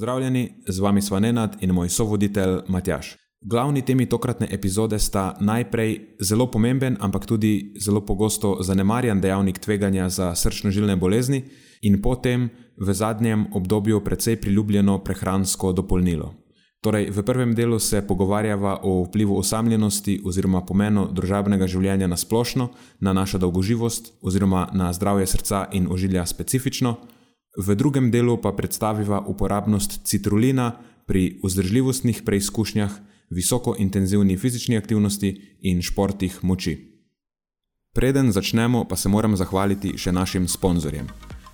[0.00, 3.16] Pozdravljeni, z vami sva Nenad in moj sovoditelj Matjaš.
[3.40, 10.08] Glavni temi tokratne epizode sta najprej zelo pomemben, ampak tudi zelo pogosto zanemarjan dejavnik tveganja
[10.08, 11.42] za srčno-žilne bolezni,
[11.82, 12.48] in potem
[12.80, 16.32] v zadnjem obdobju precej priljubljeno prehransko dopolnilo.
[16.80, 22.70] Torej, v prvem delu se pogovarjava o vplivu osamljenosti oziroma pomenu družabnega življenja na splošno,
[23.00, 26.96] na našo dolgoživost oziroma na zdravje srca in ožilja specifično.
[27.58, 30.72] V drugem delu pa predstaviva uporabnost citrulina
[31.06, 32.92] pri vzdržljivostnih preizkušnjah,
[33.30, 36.76] visoko intenzivni fizični aktivnosti in športih moči.
[37.94, 41.08] Preden začnemo, pa se moram zahvaliti še našim sponzorjem.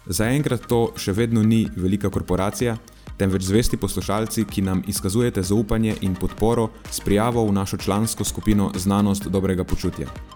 [0.07, 2.77] Zaenkrat to še vedno ni velika korporacija,
[3.17, 8.73] temveč zvesti poslušalci, ki nam izkazujete zaupanje in podporo s prijavo v našo člansko skupino
[8.77, 10.36] Znanost dobrega počutja.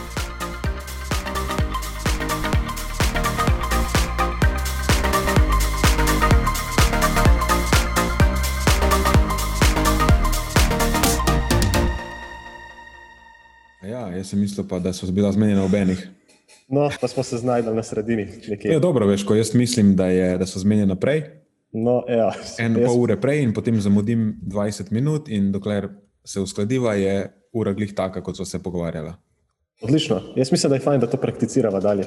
[14.21, 16.01] Jaz sem mislil, pa, da so bila zmenjena v enih.
[16.71, 18.27] No, pa smo se znašli na sredini.
[18.63, 21.23] Je dobro, veš, ko jaz mislim, da, je, da so zmenjena prej.
[21.71, 22.87] No, ja, en jaz...
[22.87, 25.87] pol ure prej in potem zamudim 20 minut, in dokler
[26.23, 29.15] se uskladiva, je ura glih taka, kot so se pogovarjala.
[29.81, 30.21] Odlično.
[30.35, 32.05] Jaz mislim, da je fajn, da to prakticiramo dalje.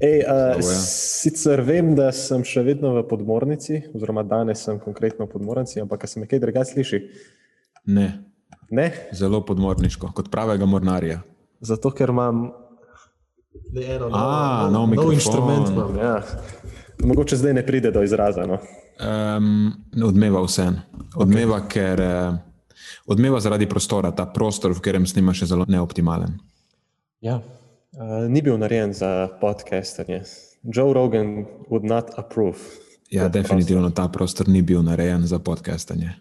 [0.00, 0.78] Ej, uh, Slavo, ja.
[0.82, 6.08] Sicer vem, da sem še vedno v podmornici, oziroma danes sem konkretno v podmornici, ampak
[6.10, 7.00] se me kaj drugače sliši?
[7.94, 8.08] Ne.
[8.70, 8.92] Ne?
[9.12, 11.20] Zelo podmorniško, kot pravega mornarja.
[11.60, 12.50] Zato, ker imam
[13.74, 15.68] eno A, nov, nov, nov inštrument.
[15.68, 16.22] Imam, ja.
[17.04, 18.46] Mogoče zdaj ne pride do izraza.
[18.46, 18.58] No?
[19.00, 19.72] Um,
[20.04, 20.68] odmeva vse.
[21.16, 21.68] Odmeva, okay.
[21.68, 22.36] ker, uh,
[23.06, 24.12] odmeva zaradi prostora.
[24.14, 26.38] Ta prostor, v katerem snima, je zelo neoptimalen.
[27.20, 27.40] Ja.
[27.94, 30.22] Uh, ni bil narejen za podcastanje.
[30.62, 32.58] Joe Rogan would not approve.
[33.10, 34.04] Ja, definitivno prostor.
[34.04, 36.14] ta prostor ni bil narejen za podcastanje.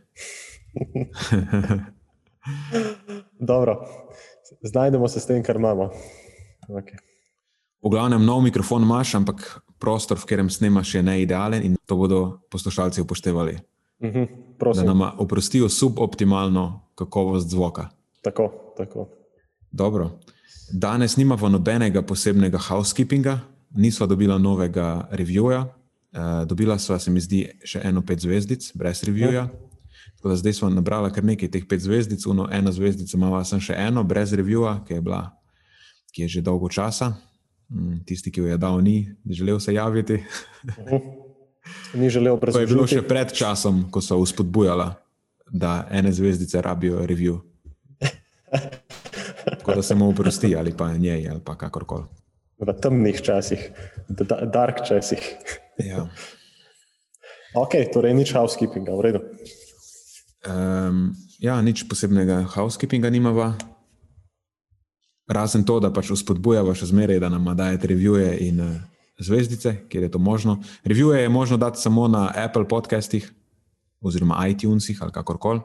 [3.49, 3.85] Dobro,
[4.61, 5.89] znajdemo se s tem, kar imamo.
[6.67, 6.97] Okay.
[7.83, 11.95] V glavnem, nov mikrofon imaš, ampak prostor, v katerem snemaš, je ne idealen in to
[11.95, 13.57] bodo poslušalci upoštevali.
[13.99, 14.23] Uh mhm,
[14.59, 17.89] -huh, da nam oprostijo suboptimalno kakovost zvoka.
[18.21, 19.09] Tako, tako.
[19.71, 20.19] Dobro.
[20.71, 23.39] Danes nimamo nobenega posebnega housekeepinga,
[23.75, 25.65] nismo dobila novega reviewja.
[26.13, 29.29] Uh, dobila sva, se mi zdi, še eno pet zvezdic, brez reviewja.
[29.29, 29.43] Uh ja.
[29.43, 29.72] -huh.
[30.16, 33.59] Tako da zdaj smo nabrali kar nekaj teh pet zvezdic, no, eno zvezdico imamo, sem
[33.59, 35.00] še eno, brez revija, ki,
[36.16, 37.14] ki je že dolgo časa.
[37.74, 40.19] Mm, tisti, ki jo je dal, ni želel se javiti.
[41.94, 42.59] Ni želel predvsem.
[42.59, 44.91] To je bilo še pred časom, ko so uspodbujali,
[45.52, 47.41] da ene zvezdice rabijo reviju.
[49.44, 52.03] Tako da se mu oprosti ali pa njej ali pa kakorkoli.
[52.59, 53.59] V temnih časih,
[54.09, 55.20] v dark časih.
[55.78, 56.08] Ja.
[57.53, 59.20] Ok, torej nič housekeepinga, v redu.
[60.43, 63.53] Um, ja, nič posebnega housekeepinga nimava.
[65.27, 68.73] Razen to, da pač uspodbujava še zmeraj, da nam dajete revije in uh,
[69.23, 70.59] zvezdice, kjer je to možno.
[70.83, 73.31] Revije je možno dati samo na Apple podcastih
[74.03, 75.63] oziroma iTunesih ali kakorkoli.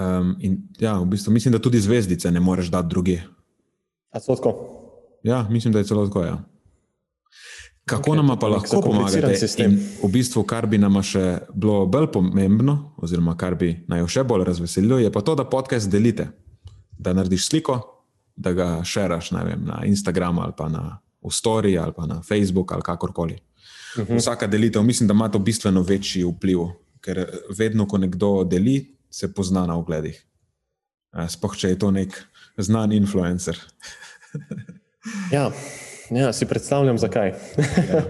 [0.00, 3.20] Um, in ja, v bistvu mislim, da tudi zvezdice ne moreš dati druge.
[4.12, 4.56] A so tako?
[5.22, 6.24] Ja, mislim, da je celo tako.
[6.24, 6.40] Ja.
[7.86, 9.38] Kako okay, nam pa lahko pomagate?
[10.02, 14.42] V bistvu, kar bi nam še bilo bolj pomembno, oziroma kar bi naj še bolj
[14.48, 16.26] razveselilo, je pa to, da podcast delite.
[16.98, 17.76] Da narediš sliko,
[18.34, 22.82] da ga šeraš vem, na Instagram ali pa na Story ali pa na Facebook ali
[22.82, 23.38] kakorkoli.
[23.38, 24.12] Uh mhm.
[24.12, 24.18] -huh.
[24.18, 26.58] Vsaka delitev, mislim, da ima to bistveno večji vpliv,
[27.00, 27.26] ker
[27.58, 30.26] vedno, ko nekdo deli, se pozna na ogledih.
[31.28, 32.24] Sploh če je to nek
[32.58, 33.58] znan influencer.
[35.32, 35.52] ja.
[36.10, 37.28] Ja, si predstavljam, zakaj.
[37.92, 38.02] ja.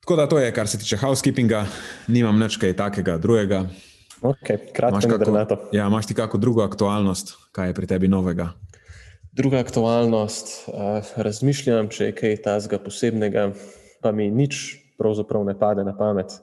[0.00, 1.66] Tako da to je, kar se tiče housekeepinga,
[2.08, 3.64] nimam nič kaj takega drugega.
[4.20, 8.50] Okay, kratko, kako, ja, imaš ti kakšno drugo aktualnost, kaj je pri tebi novega?
[9.32, 13.52] Druga aktualnost, uh, razmišljam, če je kaj tazga posebnega,
[14.02, 16.36] pa mi nič pravzaprav ne pade na pamet.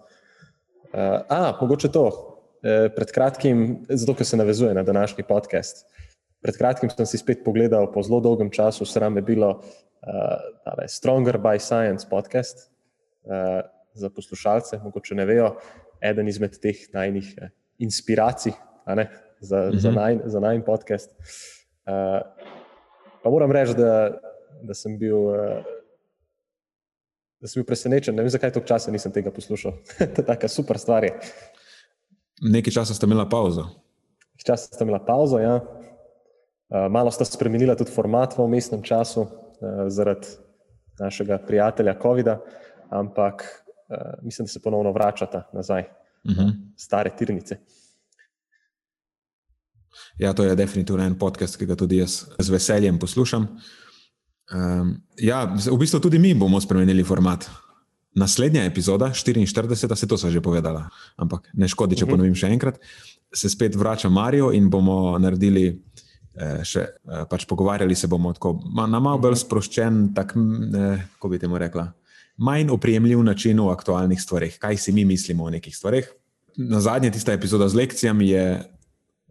[0.89, 2.07] Uh, a, mogoče to.
[2.07, 5.85] Uh, pred kratkim, zato ker se navezuje na današnji podcast,
[6.42, 11.39] pred kratkim sem si spet pogledal po zelo dolgem času, sram je bilo uh, Stronger
[11.42, 12.69] by Science podcast
[13.25, 15.56] uh, za poslušalce, mogoče ne vejo,
[16.01, 17.50] eden izmed teh najnih uh,
[17.80, 18.54] inspiracij
[18.95, 19.80] ne, za, mm -hmm.
[19.80, 21.12] za, naj, za najn podcast.
[21.86, 22.22] Uh,
[23.24, 24.19] pa moram reči, da,
[24.62, 25.18] da sem bil.
[25.18, 25.63] Uh,
[27.42, 28.16] da sem bil presenečen.
[28.16, 29.72] Ne vem, zakaj toliko časa nisem tega poslušal.
[30.16, 31.04] to je tako super stvar.
[31.04, 31.19] Je.
[32.42, 33.62] Nekaj časa ste imeli pauzo.
[34.34, 35.60] Nekaj časa ste imeli pauzo, ja.
[36.67, 39.29] Uh, malo sta spremenila tudi format v mestnem času uh,
[39.87, 40.27] zaradi
[40.99, 42.39] našega prijatelja COVID-a,
[42.89, 46.53] ampak uh, mislim, da se ponovno vračata nazaj uh -huh.
[46.77, 47.57] stare tirnice.
[50.17, 53.43] Ja, to je definitivno en podcast, ki ga tudi jaz z veseljem poslušam.
[53.43, 53.49] Uh,
[54.47, 57.49] Um, ja, v bistvu tudi mi bomo spremenili format.
[58.17, 62.11] Naslednja epizoda, 44, se to sva že povedala, ampak ne škodi, če mhm.
[62.11, 62.79] ponovim še enkrat.
[63.35, 65.96] Se spet vrača Marijo in bomo naredili eh,
[66.38, 68.57] še, eh, pač pogovarjali se bomo tako,
[68.88, 69.44] na malo bolj mhm.
[69.45, 70.39] sproščen, tako,
[70.78, 71.88] eh, kako bi temu rekla,
[72.38, 76.10] manj oprijemljiv način o aktualnih stvarih, kaj si mi mislimo o nekih stvarih.
[76.57, 78.45] Na zadnje tista epizoda z lekcijami je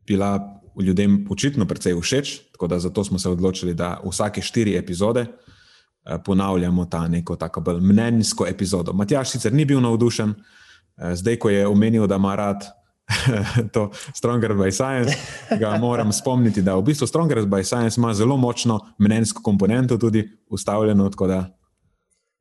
[0.06, 5.26] bila ljudem očitno precej všeč, tako da zato smo se odločili, da vsake štiri epizode
[5.26, 8.92] eh, ponavljamo ta neko tako bolj mnenjsko epizodo.
[8.92, 12.66] Matjaš sicer ni bil navdušen, eh, zdaj ko je omenil, da ima rad
[13.72, 15.16] to Stronger by Science,
[15.58, 20.28] ga moram spomniti, da v bistvu Stronger by Science ima zelo močno mnenjsko komponento tudi
[20.50, 21.10] ustavljeno.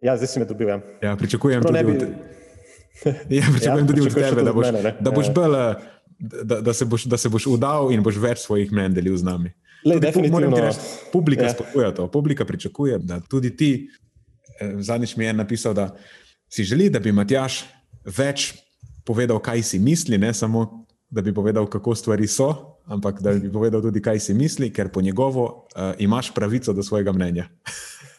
[0.02, 0.70] Ja, zdaj si me dobil.
[0.70, 1.92] Ja, ja pričakujem tudi, bi...
[1.92, 2.02] od...
[3.38, 5.34] ja, pričakujem ja, tudi od tebe, da boš, mene, da boš ja.
[5.34, 5.56] bolj.
[5.56, 5.76] Eh,
[6.20, 9.26] da, da, se boš, da se boš udal in boš več svojih mnen delil z
[9.28, 9.52] nami.
[9.86, 10.58] Le, definitivno.
[10.58, 10.80] Reči,
[11.12, 11.50] publika ja.
[11.52, 13.72] spodbuja to, publika pričakuje, da tudi ti.
[14.60, 15.90] Eh, zadnjič mi je napisal, da
[16.50, 17.66] si želi, da bi Matjaš
[18.06, 18.54] več
[19.06, 23.52] povedal, kaj si misli, ne samo da bi povedal, kako stvari so, ampak da bi
[23.52, 27.46] povedal tudi, kaj si misli, ker po njegovo uh, imaš pravico do svojega mnenja.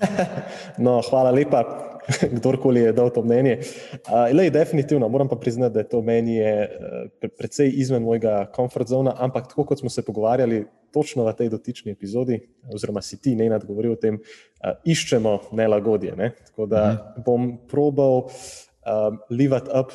[0.85, 1.93] no, hvala lepa.
[2.31, 3.59] kdorkoli je dal to mnenje.
[4.07, 8.89] Uh, lej, definitivno, moram pa priznati, da je to mnenje uh, precej izven mojega komfort
[8.89, 12.39] zona, ampak tako kot smo se pogovarjali točno v tej dotični epizodi,
[12.75, 16.15] oziroma si ti ne nadgovori o tem, uh, iščemo nelagodje.
[16.17, 16.31] Ne?
[16.47, 17.25] Tako da mhm.
[17.27, 19.91] bom probal um, live up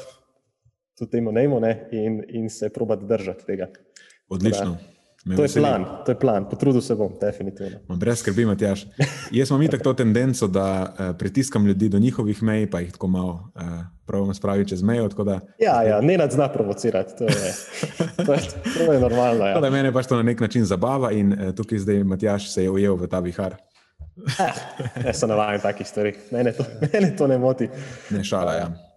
[1.01, 1.59] tudi temu nemo
[1.91, 3.67] in, in se probati držati tega.
[4.29, 4.77] Odlično.
[4.77, 4.91] Tako,
[5.35, 7.77] To je, plan, to je plan, potrudil se bom, definitivno.
[7.95, 8.87] Brez skrbi, Matjaš.
[9.31, 13.07] Jaz imam tako to tendenco, da uh, pritiskam ljudi do njihovih mej, pa jih tako
[13.07, 13.61] malo uh,
[14.05, 15.07] pravim spraviti čez mejo.
[15.07, 17.53] Da, ja, ja, ne nad zna provocirati, to je,
[18.25, 18.39] to je,
[18.77, 19.45] to je normalno.
[19.45, 19.59] Ja.
[19.59, 22.69] Da mene pač to na nek način zabava in uh, tukaj zdaj Matjaš se je
[22.69, 23.55] ujel v ta vihar.
[24.39, 24.53] eh,
[25.05, 27.69] jaz sem navaden takih stvari, mene to, mene to ne moti.
[28.09, 28.90] Ne šala, ja.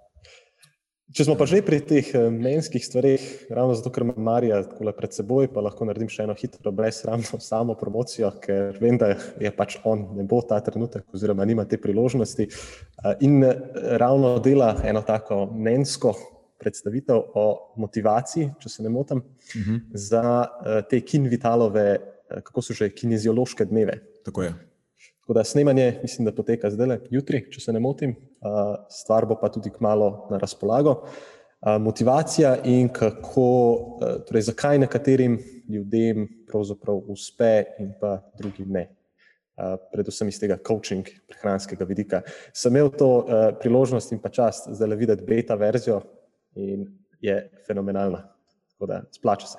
[1.15, 3.23] Če smo pa že pri teh eh, menskih stvarih,
[3.55, 7.39] ravno zato, ker imam Marija tako pred seboj, pa lahko naredim še eno hitro, brezramno
[7.39, 11.79] samo promocijo, ker vem, da je pač on ne bo ta trenutek, oziroma nima te
[11.79, 12.49] priložnosti.
[12.51, 13.55] Eh, in eh,
[14.03, 16.17] ravno dela eno tako mensko
[16.59, 17.47] predstavitev o
[17.79, 19.75] motivaciji, če se ne motim, uh mhm.
[19.75, 19.81] -huh.
[19.95, 21.99] za te kinvitalove,
[22.43, 24.01] kako so že kineziološke dneve.
[24.25, 24.55] Tako je.
[25.25, 28.11] Tako da snemanje, mislim, da poteka zdaj, jutri, če se ne motim,
[28.93, 30.99] stvar bo pa tudi kmalo na razpolago.
[31.81, 33.47] Motivacija in kako,
[34.29, 35.39] torej zakaj nekaterim
[35.73, 38.85] ljudem pravzaprav uspe in pa drugim ne.
[39.95, 42.21] Predvsem iz tega coaching, prehranskega vidika.
[42.53, 43.09] Sem imel to
[43.65, 46.03] priložnost in pa čast zdaj le videti beta verzijo
[46.53, 46.85] in
[47.25, 48.27] je fenomenalna.
[48.77, 49.59] Tako da splača se.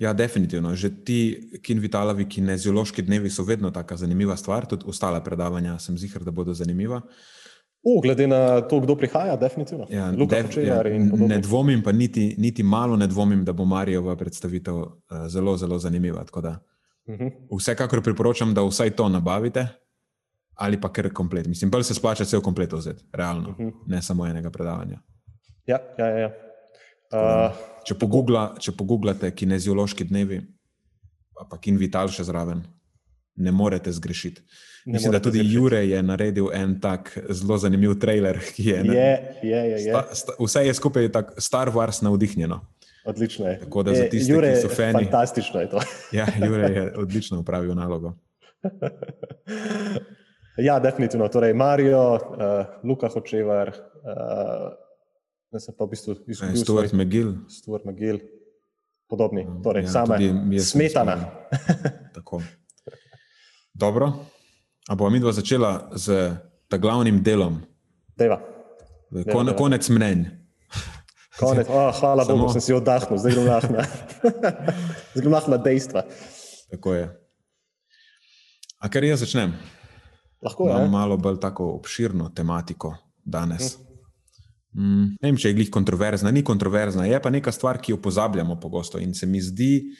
[0.00, 0.74] Ja, definitivno.
[0.74, 1.18] Že ti
[1.62, 6.54] kinvitalovi kineziološki dnevi so vedno tako zanimiva stvar, tudi ostale predavanja sem zihar, da bodo
[6.54, 7.00] zanimiva.
[7.84, 9.86] Uh, glede na to, kdo prihaja, definitivno.
[9.90, 10.82] Ja, def, ja,
[11.28, 14.92] ne dvomim, pa niti, niti malo ne dvomim, da bo Marijova predstavitev uh,
[15.28, 16.24] zelo, zelo zanimiva.
[16.42, 16.58] Da,
[17.06, 17.24] uh mhm.
[17.24, 17.58] -huh.
[17.58, 19.66] Vsekakor priporočam, da vsaj to nabavite
[20.54, 21.46] ali pa kar komplet.
[21.46, 23.68] Mislim, bolj se splača cel komplet vzeti, realno, uh mhm.
[23.68, 23.72] -huh.
[23.86, 24.98] ne samo enega predavanja.
[25.66, 26.43] Ja, ja, ja.
[27.14, 30.40] Uh, če, pogugla, če pogooglate kineziološki dnevi,
[31.34, 32.64] pa in vital še zraven,
[33.38, 34.42] ne morete zgrešiti.
[34.84, 35.54] Ne Mislim, da tudi zgrešiti.
[35.54, 38.82] Jure je naredil en tak zelo zanimiv trailer, ki je.
[38.84, 39.10] je,
[39.42, 39.78] je, je, je.
[39.86, 42.60] Sta, sta, vse je skupaj tako Star Wars navdihnjeno.
[43.04, 43.58] Odlično je.
[43.60, 45.04] Tako da za tiste, Jure, ki so fani.
[45.04, 45.80] Fantastično je to.
[46.18, 48.14] ja, Jure je odlično upravil nalogo.
[50.56, 51.28] ja, definitivno.
[51.28, 52.20] Torej, Marijo, uh,
[52.82, 53.68] Luka Hočevar.
[53.68, 54.83] Uh,
[55.54, 56.58] da se pa v bistvu izgubi.
[56.58, 57.34] Stuart svoj, McGill.
[57.48, 58.18] Stuart McGill,
[59.08, 60.18] podobni, torej ja, same
[60.60, 61.16] smetana.
[62.14, 62.42] Tako.
[63.74, 64.12] Dobro,
[64.88, 66.34] a bomo mi dva začela z
[66.78, 67.60] glavnim delom?
[68.18, 68.40] Deva.
[69.30, 69.56] Kon, deva.
[69.58, 70.26] Konec mnenj.
[71.38, 71.70] Konec.
[71.70, 72.38] Oh, hvala Samo...
[72.38, 76.02] Bogu, sem si oddahnil, zdaj grem lahko na, lahko na dejstva.
[76.74, 77.06] Tako je.
[78.82, 79.54] A ker jaz začnem?
[80.42, 80.74] Lahko je.
[80.74, 83.78] Imam malo bolj tako obširno tematiko danes.
[84.74, 88.00] Mm, ne vem, če je glih kontroverzna, ni kontroverzna, je pa neka stvar, ki jo
[88.02, 89.94] pozabljamo pogosto in se mi zdi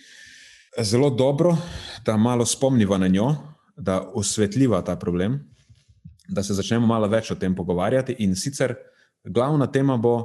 [0.82, 1.56] zelo dobro,
[2.04, 3.34] da malo spomniva na njo,
[3.76, 5.38] da osvetljiva ta problem,
[6.28, 8.16] da se začnemo malo več o tem pogovarjati.
[8.18, 8.74] In sicer
[9.24, 10.16] glavna tema bo,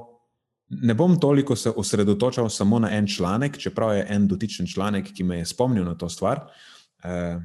[0.70, 5.24] ne bom toliko se osredotočal samo na en članek, čeprav je en dotičen članek, ki
[5.24, 6.46] me je spomnil na to stvar.
[7.04, 7.38] Eh,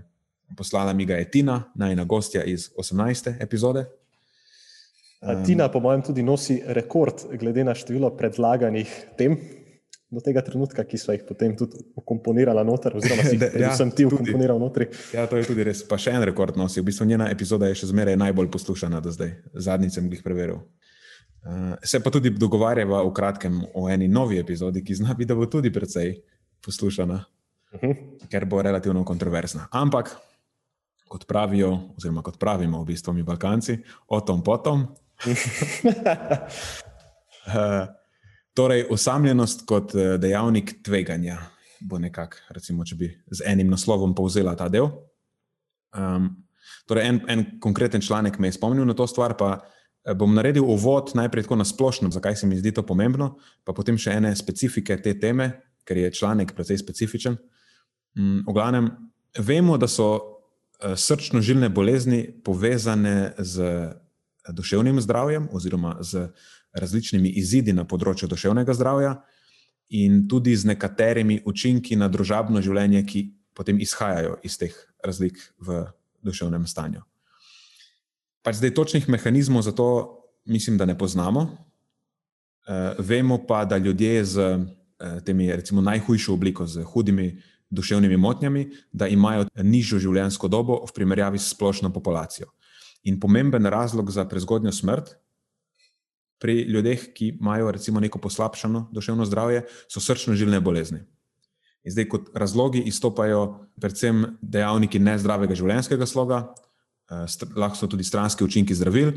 [0.56, 3.36] poslala mi ga je Tina, najna gostja iz 18.
[3.40, 3.86] epizode.
[5.46, 9.38] Tina, po mojem, tudi nosi rekord, glede na število predlaganih tem
[10.14, 13.90] do tega trenutka, ki so jih potem tudi ukomponirala noter, oziroma si jih ja, sem
[13.90, 14.86] ti ukomponiral noter.
[15.14, 15.82] Ja, to je tudi res.
[15.88, 16.80] Pa še en rekord nosi.
[16.82, 19.34] V bistvu njena epizoda je še zmeraj najbolj poslušana do zdaj.
[19.66, 20.62] Zadnjič sem jih preveril.
[21.44, 25.36] Uh, se pa tudi dogovarjava v kratkem o eni novi epizodi, ki zna biti, da
[25.36, 26.14] bo tudi precej
[26.64, 27.18] poslušana,
[27.74, 27.90] uh mhm.
[27.90, 28.28] -huh.
[28.30, 29.68] ker bo relativno kontroverzna.
[29.72, 30.14] Ampak,
[31.08, 33.78] kot pravijo, oziroma kot pravimo v bistvu mi Balkanci,
[34.08, 34.86] o tom potom.
[35.22, 35.30] Uh,
[38.56, 41.54] torej, osamljenost kot eh, dejavnik tveganja
[41.84, 44.88] bo nekako, recimo, če bi z enim naslovom povzela ta del.
[45.94, 46.30] Um,
[46.88, 50.64] torej, en, en konkreten članek me je spomnil na to stvar, pa eh, bom naredil
[50.64, 54.34] uvod najprej tako na splošno, zakaj se mi zdi to pomembno, pa potem še ene
[54.36, 55.50] specifike te teme,
[55.84, 57.36] ker je članek precej specifičen.
[58.16, 58.88] Um, v glavnem,
[59.38, 63.74] vemo, da so uh, srčno-žilne bolezni povezane z
[64.52, 66.28] duševnim zdravjem oziroma z
[66.72, 69.14] različnimi izidi na področju duševnega zdravja
[69.94, 73.24] in tudi z nekaterimi učinki na družabno življenje, ki
[73.54, 74.74] potem izhajajo iz teh
[75.04, 75.84] razlik v
[76.24, 77.04] duševnem stanju.
[78.44, 81.40] Pač zdaj točnih mehanizmov za to mislim, da ne poznamo.
[82.64, 88.70] Uh, vemo pa, da ljudje z uh, temi, recimo, najhujšo obliko, z hudimi duševnimi motnjami,
[88.92, 92.53] da imajo nižjo življenjsko dobo v primerjavi s splošno populacijo.
[93.04, 95.14] In pomemben razlog za prezgodnjo smrt
[96.40, 101.04] pri ljudeh, ki imajo recimo neko poslabšano duševno zdravje, so srčno-žilne bolezni.
[101.84, 106.54] In zdaj, kot razlogi izstopajo predvsem dejavniki nezdravega življenjskega sloga,
[107.10, 109.12] eh, lahko so tudi stranski učinki zdravil,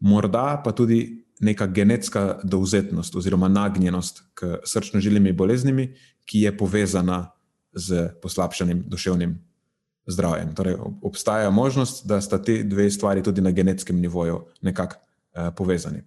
[0.00, 5.94] morda pa tudi neka genetska dovzetnost oziroma nagnjenost k srčno-žilnimi boleznimi,
[6.26, 7.30] ki je povezana
[7.72, 9.38] z poslabšanim duševnim
[10.08, 10.54] zdravjem.
[10.54, 16.02] Torej, obstaja možnost, da sta ti dve stvari tudi na genetskem nivoju nekako eh, povezani.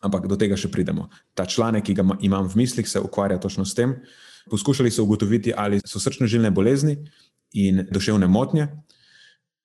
[0.00, 1.08] Ampak do tega še pridemo.
[1.34, 3.94] Ta članek, ki ga imam v mislih, se ukvarja točno s tem.
[4.50, 6.96] Poskušali so ugotoviti, ali so srčno-žilne bolezni
[7.52, 8.68] in duševne motnje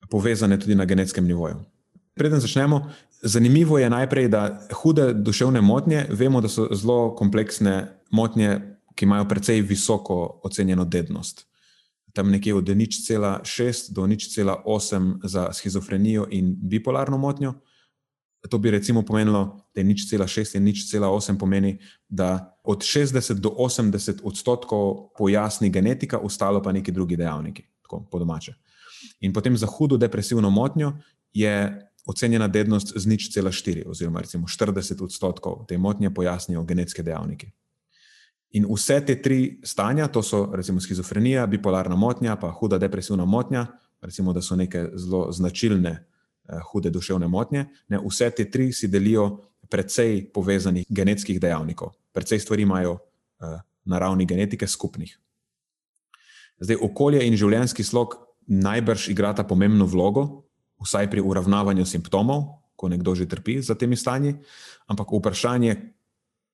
[0.10, 1.62] povezane tudi na genetskem nivoju.
[2.16, 2.90] Preden začnemo,
[3.22, 4.42] zanimivo je najprej, da
[4.82, 8.58] hude duševne motnje, vemo, da so zelo kompleksne motnje,
[8.96, 11.46] ki imajo precej visoko ocenjeno dednost
[12.14, 17.54] tam nekje od nič cela šest do nič cela osem za schizofrenijo in bipolarno motnjo.
[18.50, 21.78] To bi recimo pomenilo, da je nič cela šest in nič cela osem pomeni,
[22.10, 28.20] da od 60 do 80 odstotkov pojasni genetika, ostalo pa neki drugi dejavniki, tako po
[28.20, 28.54] domače.
[29.22, 30.94] In potem za hudo depresivno motnjo
[31.34, 37.04] je ocenjena dednost z nič cela štiri, oziroma recimo 40 odstotkov te motnje pojasnijo genetske
[37.04, 37.52] dejavnike.
[38.52, 43.66] In vse te tri stanja, to so recimo schizofrenija, bipolarna motnja, pa huda depresivna motnja,
[44.02, 48.88] recimo, da so neke zelo značilne eh, hude duševne motnje, ne, vse te tri si
[48.88, 49.40] delijo
[49.70, 55.16] precej povezanih genetskih dejavnikov, precej stvari imajo eh, na ravni genetike skupnih.
[56.60, 58.18] Zdaj, okolje in življenjski slog
[58.52, 60.44] najbrž igrata pomembno vlogo,
[60.82, 62.44] vsaj pri uravnavanju simptomov,
[62.76, 64.36] ko nekdo že trpi za temi stanji,
[64.90, 65.76] ampak vprašanje,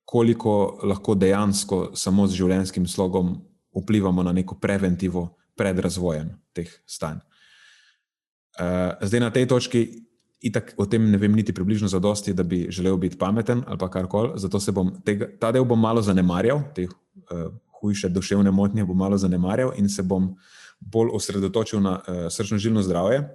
[0.07, 3.33] koliko lahko dejansko samo z življenjskim slogom
[3.75, 7.19] vplivamo na neko preventivo pred razvojem teh stanj.
[8.57, 9.81] Uh, zdaj na tej točki,
[10.39, 13.89] itak o tem ne vem niti približno za dosti, da bi želel biti pameten ali
[13.91, 18.85] karkoli, zato se bom tega, ta del bom malo zanemarjal, te uh, hujše duševne motnje
[18.87, 20.31] bom malo zanemarjal in se bom
[20.79, 23.25] bolj osredotočil na uh, srčno-žilno zdravje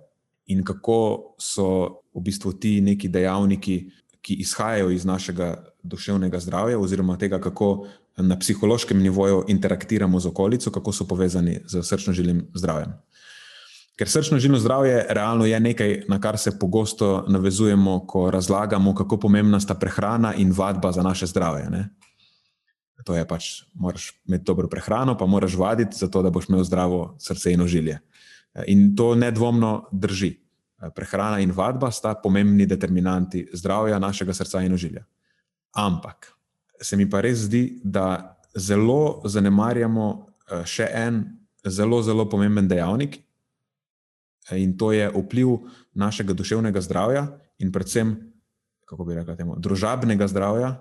[0.46, 1.68] in kako so
[2.14, 3.76] v bistvu ti neki dejavniki,
[4.22, 7.86] ki izhajajo iz našega duševnega zdravja, oziroma tega, kako
[8.16, 12.92] na psihološkem nivoju interaktiramo z okolico, kako so povezani z srčno-žilnim zdravjem.
[13.96, 19.60] Ker srčno-žilno zdravje realno je nekaj, na kar se pogosto navezujemo, ko razlagamo, kako pomembna
[19.60, 21.70] sta prehrana in vadba za naše zdravje.
[21.70, 21.88] Ne?
[23.04, 27.16] To je pač, moraš imeti dobro prehrano, pa moraš vaditi, zato da boš imel zdravo
[27.18, 27.98] srce in ožilje.
[28.66, 30.38] In to nedvomno drži.
[30.94, 35.04] Prehrana in vadba sta pomembni determinanti zdravja našega srca in ožilja.
[35.72, 36.32] Ampak
[36.82, 40.08] se mi pa res zdi, da zelo zanemarjamo
[40.68, 41.22] še en
[41.64, 43.20] zelo, zelo pomemben dejavnik,
[44.52, 45.54] in to je vpliv
[45.94, 47.26] našega duševnega zdravja
[47.62, 48.16] in predvsem,
[48.88, 50.74] kako bi rekel, temu, družabnega zdravja.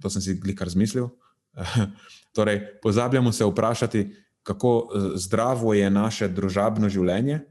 [0.00, 1.10] To sem si kar zmislil.
[2.36, 4.06] torej, pozabljamo se vprašati,
[4.42, 7.42] kako zdravo je naše družabno življenje,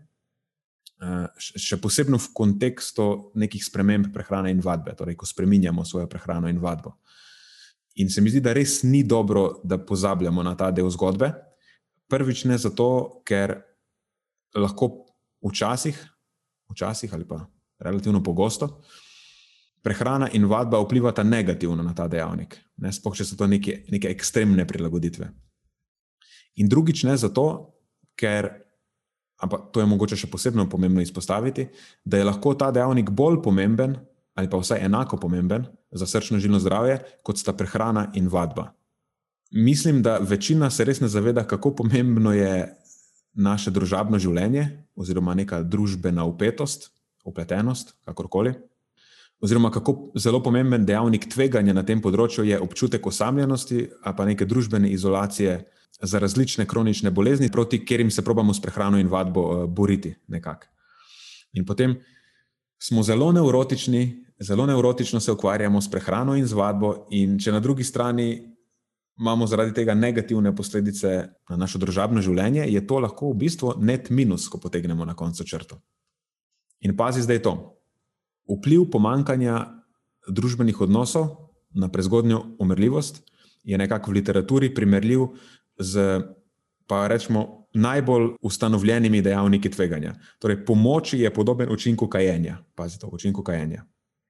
[1.39, 6.59] še posebej v kontekstu nekih sprememb prehrane in vadbe, torej, ko spremenjamo svojo prehrano in
[6.59, 6.97] vadbo.
[8.03, 11.31] In se mi zdi, da res ni dobro, da pozabljamo na ta del zgodbe.
[12.09, 13.55] Prvič ne zato, ker
[14.55, 15.05] lahko
[15.45, 15.97] včasih,
[16.71, 17.43] včasih ali pa
[17.79, 18.81] relativno pogosto,
[19.83, 24.11] prehrana in vadba vplivata negativno na ta dejavnik, ne sploh, če so to neke, neke
[24.11, 25.29] ekstremne prilagoditve.
[26.59, 27.45] In drugič ne zato,
[28.19, 28.51] ker,
[29.39, 31.67] ampak to je mogoče še posebno pomembno izpostaviti,
[32.05, 33.97] da je lahko ta dejavnik bolj pomemben
[34.39, 38.69] ali pa vsaj enako pomemben za srčno-žilno zdravje, kot sta prehrana in vadba
[39.51, 42.75] mislim, da večina se res ne zaveda, kako pomembno je
[43.33, 46.89] naše družabno življenje, oziroma neka družbena upetost,
[47.25, 48.53] upletenost, kakorkoli.
[49.39, 54.89] Oziroma, kako zelo pomemben dejavnik tveganja na tem področju je občutek osamljenosti pa neke družbene
[54.91, 55.61] izolacije
[56.01, 60.15] za različne kronične bolezni, proti katerim se probamo s prehrano in vadbo uh, boriti.
[60.27, 60.67] Nekak.
[61.53, 61.97] In potem
[62.79, 67.59] smo zelo neurotični, zelo neurotično se ukvarjamo s prehrano in z vadbo, in če na
[67.59, 68.55] drugi strani
[69.19, 74.09] imamo zaradi tega negativne posledice na naše družabno življenje, je to lahko v bistvu net
[74.09, 75.81] minus, ko potegnemo na koncu črto.
[76.87, 77.53] In pazi zdaj to.
[78.47, 79.65] Vpliv pomankanja
[80.31, 83.21] družbenih odnosov na prezgodnjo umrljivost
[83.63, 85.27] je nekako v literaturi primerljiv
[85.79, 86.21] z,
[86.87, 90.15] pa rečemo, najbolj ustanovljenimi dejavniki tveganja.
[90.39, 92.57] Torej, pomoči je podoben učinku kajenja.
[92.75, 93.85] Pazite, učinku kajenja.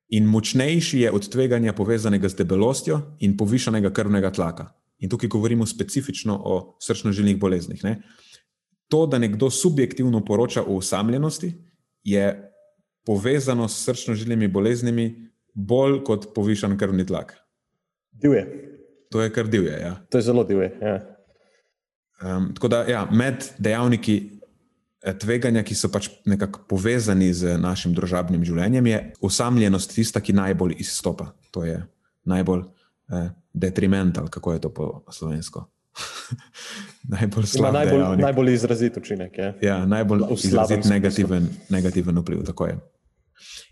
[0.10, 5.66] In močnejši je od tveganja povezanega z debelostjo in povišanega krvnega tlaka in tukaj govorimo
[5.66, 7.84] specifično o srčno-žilnih boleznih.
[7.84, 8.02] Ne?
[8.88, 11.54] To, da nekdo subjektivno poroča o osamljenosti,
[12.04, 12.52] je
[13.06, 17.36] povezano s srčno-žilnimi boleznimi bolj kot povišan krvni tlak.
[18.12, 18.46] Divje.
[19.12, 19.80] To je kar divje.
[19.82, 19.96] Ja.
[20.10, 20.78] To je zelo divje.
[20.82, 21.19] Ja.
[22.20, 24.18] Um, tako da ja, med dejavniki
[25.02, 30.36] eh, tveganja, ki so pač nekako povezani z našim družabnim življenjem, je osamljenost tista, ki
[30.36, 31.32] najbolj izstopa.
[31.56, 31.80] To je
[32.28, 32.66] najbolj
[33.14, 35.66] eh, detrimental, kako je to po slovensko.
[37.16, 39.38] najbolj slab, najbolj, najbolj izrazit učinek.
[39.38, 39.54] Je.
[39.70, 42.44] Ja, najbolj izrazit negativen, negativen vpliv.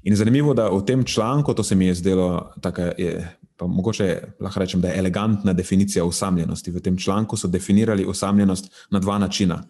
[0.08, 3.28] In zanimivo, da v tem članku, to se mi je zdelo, tako je.
[3.58, 6.72] Pa mogoče lahko rečem, da je elegantna definicija osamljenosti.
[6.72, 9.64] V tem članku so definirali osamljenost na dva načina.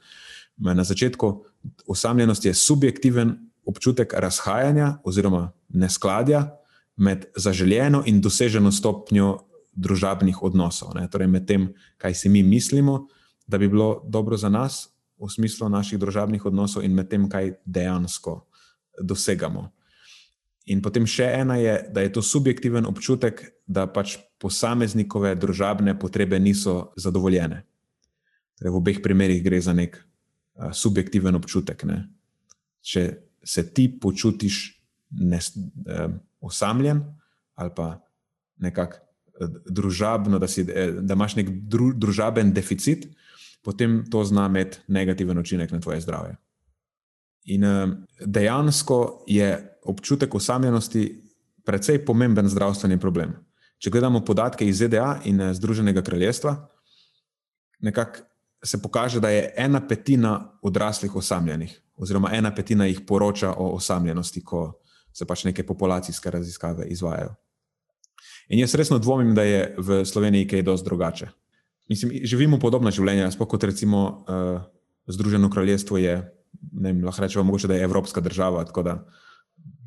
[0.57, 1.45] Na začetku,
[1.87, 6.57] osamljenost je subjektiven občutek razhajanja oziroma neskladja
[6.95, 9.37] med zaželjeno in doseženo stopnjo
[9.77, 10.95] družabnih odnosov.
[10.95, 11.05] Ne?
[11.09, 13.05] Torej, med tem, kaj si mi mislimo,
[13.47, 17.53] da bi bilo dobro za nas, v smislu naših družabnih odnosov, in med tem, kaj
[17.65, 18.41] dejansko
[19.01, 19.69] dosegamo.
[20.67, 26.39] In potem še ena je, da je to subjektiven občutek, da pač posameznikove družabne potrebe
[26.39, 27.61] niso zadovoljene.
[28.59, 31.85] Torej, v obeh primerih gre za nek uh, subjektiven občutek.
[31.87, 32.01] Ne?
[32.83, 33.07] Če
[33.47, 34.59] se ti počutiš
[35.23, 36.11] nes, uh,
[36.43, 37.05] osamljen
[37.57, 37.95] ali pa
[38.61, 39.07] nekako
[39.69, 43.07] družabno, da, si, da imaš nek dru, družaben deficit,
[43.65, 46.37] potem to zna imeti negativen učinek na tvoje zdravje.
[47.53, 47.87] In eh,
[48.25, 51.03] dejansko je občutek osamljenosti
[51.65, 53.33] precej pomemben zdravstveni problem.
[53.77, 56.55] Če gledamo podatke iz ZDA in eh, Združenega kraljestva,
[57.79, 58.25] nekako
[58.63, 64.41] se pokaže, da je ena petina odraslih osamljenih, oziroma ena petina jih poroča o osamljenosti,
[64.43, 64.79] ko
[65.13, 67.35] se pač neke populacijske raziskave izvajajo.
[68.49, 71.29] In jaz resno dvomim, da je v Sloveniji kaj dosti drugače.
[71.89, 74.61] Mislim, živimo podobno življenje, sploh kot recimo uh,
[75.07, 76.17] Združeno kraljestvo je,
[76.71, 78.95] ne vem, lahko rečemo, mogoče, da je evropska država, tako da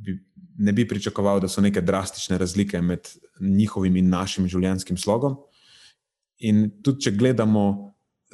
[0.00, 0.16] bi,
[0.58, 3.08] ne bi pričakoval, da so neke drastične razlike med
[3.40, 5.38] njihovim in našim življenjskim slogom.
[6.46, 7.64] In tudi, če gledamo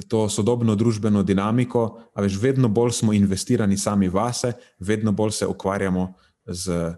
[0.08, 5.46] to sodobno družbeno dinamiko, a veš, vedno bolj smo investirani sami vase, vedno bolj se
[5.48, 6.10] ukvarjamo
[6.46, 6.96] z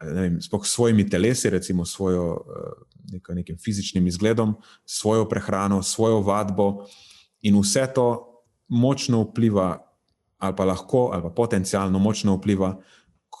[0.00, 6.86] vem, svojimi telesi, recimo svojo, eh, neko, nekim fizičnim izgledom, svojo prehrano, svojo vadbo,
[7.42, 8.08] in vse to
[8.68, 9.78] močno vpliva,
[10.38, 12.78] ali pa lahko, ali pa potencialno močno vpliva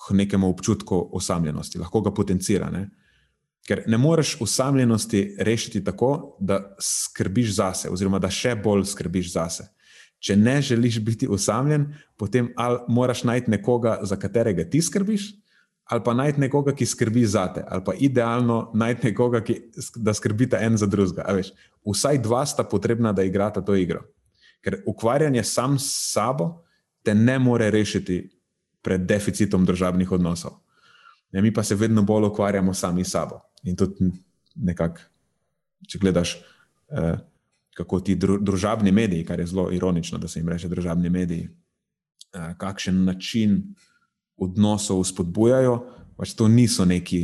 [0.08, 2.70] k nekemu občutku osamljenosti, lahko ga potencira.
[2.70, 2.88] Ne?
[3.68, 9.68] Ker ne moreš osamljenosti rešiti tako, da skrbiš zase, oziroma da še bolj skrbiš zase.
[10.18, 11.84] če ne želiš biti osamljen,
[12.18, 15.28] potem ali moraš najti nekoga, za katerega ti skrbiš,
[15.84, 19.60] ali pa najti nekoga, ki skrbi za te, ali pa idealno najti nekoga, ki,
[19.96, 21.24] da skrbita en za drugega.
[21.86, 24.02] Vsaj dva sta potrebna, da igrata to igro.
[24.64, 26.64] Ker ukvarjanje sam s sabo
[27.02, 28.18] te ne more rešiti
[28.82, 30.60] pred deficitom državnih odnosov.
[31.32, 33.40] Ne, mi pa se vedno bolj ukvarjamo sami s sabo.
[33.62, 34.10] In tudi
[34.54, 35.00] nekako,
[35.88, 36.38] če gledaš.
[36.88, 37.18] Eh,
[37.78, 41.48] kako ti družabni mediji, kar je zelo ironično, da se jim reče družabni mediji,
[42.58, 43.60] kakšen način
[44.36, 45.76] odnosov spodbujajo,
[46.16, 47.20] pač to niso neki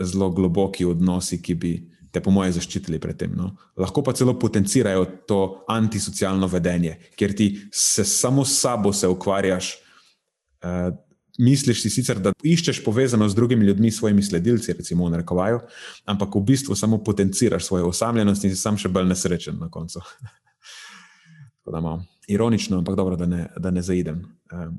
[0.00, 1.72] zelo globoki odnosi, ki bi
[2.12, 3.32] te, po moje, zaščitili pred tem.
[3.36, 3.54] No?
[3.80, 5.40] Lahko pa celo potencirajo to
[5.72, 9.74] antisocialno vedenje, ker ti se samo s sabo se ukvarjaš
[11.38, 15.60] misliš si sicer, da iščeš povezanost z drugimi ljudmi, svojimi sledilci, recimo v narekovaju,
[16.04, 20.02] ampak v bistvu samo potenciraš svojo osamljenost in si sam še bolj nesrečen na koncu.
[21.62, 24.22] Tako da malo ironično, ampak dobro, da ne, da ne zaidem.
[24.52, 24.76] Ehm,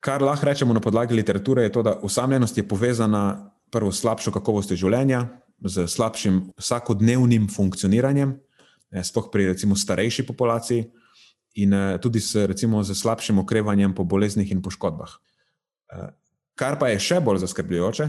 [0.00, 4.32] kar lahko rečemo na podlagi literature, je to, da osamljenost je povezana prvo s slabšo
[4.32, 5.26] kakovostjo življenja,
[5.64, 8.34] z slabšim vsakodnevnim funkcioniranjem,
[9.02, 10.88] sploh pri recimo starejši populaciji,
[11.54, 15.18] in eh, tudi s, recimo, z slabšim okrevanjem po boleznih in poškodbah.
[16.56, 18.06] Kar pa je še bolj zaskrbljujoče,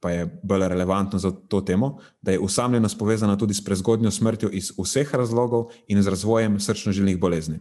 [0.00, 4.50] pa je bolj relevantno za to temo, da je usamljenost povezana tudi s prezgodnjo smrtjo
[4.54, 7.58] iz vseh razlogov in z razvojem srčno-žilnih bolezni.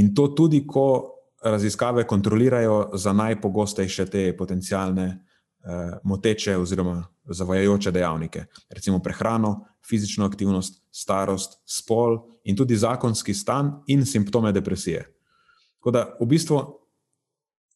[0.00, 5.24] In to tudi, ko raziskave kontrolirajo za najpogostejše te potencijalne
[6.04, 14.06] moteče oziroma zavajajoče dejavnike, recimo prehrano, fizično aktivnost, starost, spol in tudi zakonski stan in
[14.06, 15.04] simptome depresije.
[15.78, 16.60] Tako da, v bistvu,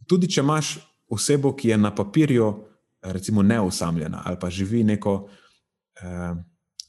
[0.08, 0.74] tudi če imaš
[1.12, 2.52] osebo, ki je na papirju,
[3.02, 5.28] recimo, neosamljena ali pa živi neko
[6.00, 6.34] eh,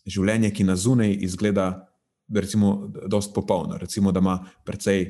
[0.06, 1.68] življenje, ki na zunaj izgleda,
[2.34, 3.78] recimo, dost popolno.
[3.78, 5.06] Recimo, da ima precej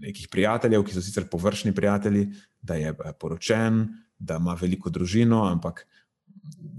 [0.00, 2.28] nekih prijateljev, ki so sicer površni prijatelji,
[2.62, 3.86] da je eh, poročen,
[4.18, 5.86] da ima veliko družino, ampak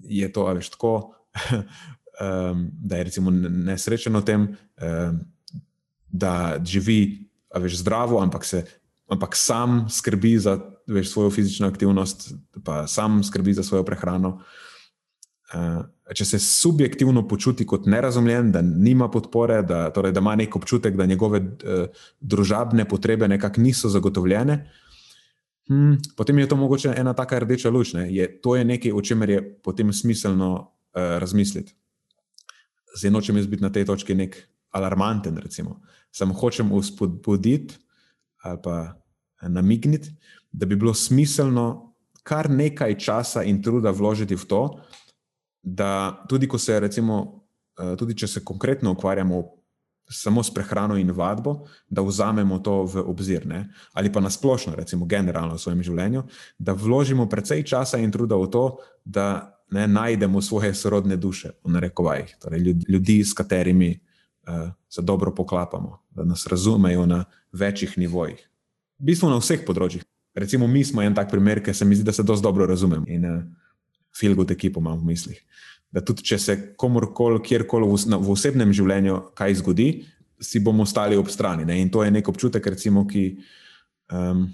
[0.04, 1.14] je to veš tako.
[2.20, 4.42] Da je recimo nesrečen v tem,
[6.12, 8.66] da živi veš, zdravo, ampak, se,
[9.08, 14.42] ampak sam skrbi za veš, svojo fizično aktivnost, pa sam skrbi za svojo prehrano.
[15.54, 20.56] Uh, če se subjektivno počuti kot nerazumljen, da nima podpore, da, torej, da ima nek
[20.56, 24.60] občutek, da njegove uh, družabne potrebe nekako niso zagotovljene,
[25.70, 27.94] hm, potem je to mogoče ena taka rdeča luč.
[27.94, 31.76] Je, to je nekaj, o čemer je potem smiselno uh, razmisliti.
[32.98, 34.38] Zdaj nočem jaz biti na tej točki nek
[34.74, 35.82] alarmanten, recimo.
[36.12, 37.78] Sam hočem uspodbuditi
[38.44, 38.96] ali pa
[39.42, 40.10] namigniti,
[40.52, 44.62] da bi bilo smiselno kar nekaj časa in truda vložiti v to,
[45.62, 47.46] da tudi, se, recimo,
[47.80, 49.44] eh, tudi če se konkretno ukvarjamo
[50.10, 53.70] samo s prehrano in vadbo, da vzamemo to v obzir, ne?
[53.94, 56.24] ali pa nasplošno, recimo, generalno v svojem življenju,
[56.58, 58.66] da vložimo precej časa in truda v to,
[59.06, 65.36] da ne najdemo svoje sorodne duše, v narekovajih, torej ljudi, s katerimi uh, se dobro
[65.36, 68.42] poklapamo, da nas razumejo na večjih nivojih.
[69.00, 70.04] V bistvu na vseh področjih.
[70.34, 73.06] Recimo, mi smo en tak primer, ker se mi zdi, da se dosti dobro razumemo
[73.08, 73.44] in uh,
[74.18, 75.38] filgot ekipo imam v mislih.
[75.90, 79.90] Da tudi, če se komorkoli, kjerkoli v, v osebnem življenju kaj zgodi,
[80.40, 81.66] si bomo stali ob strani.
[81.66, 81.80] Ne?
[81.82, 83.24] In to je nek občutek, recimo, ki
[84.14, 84.46] um,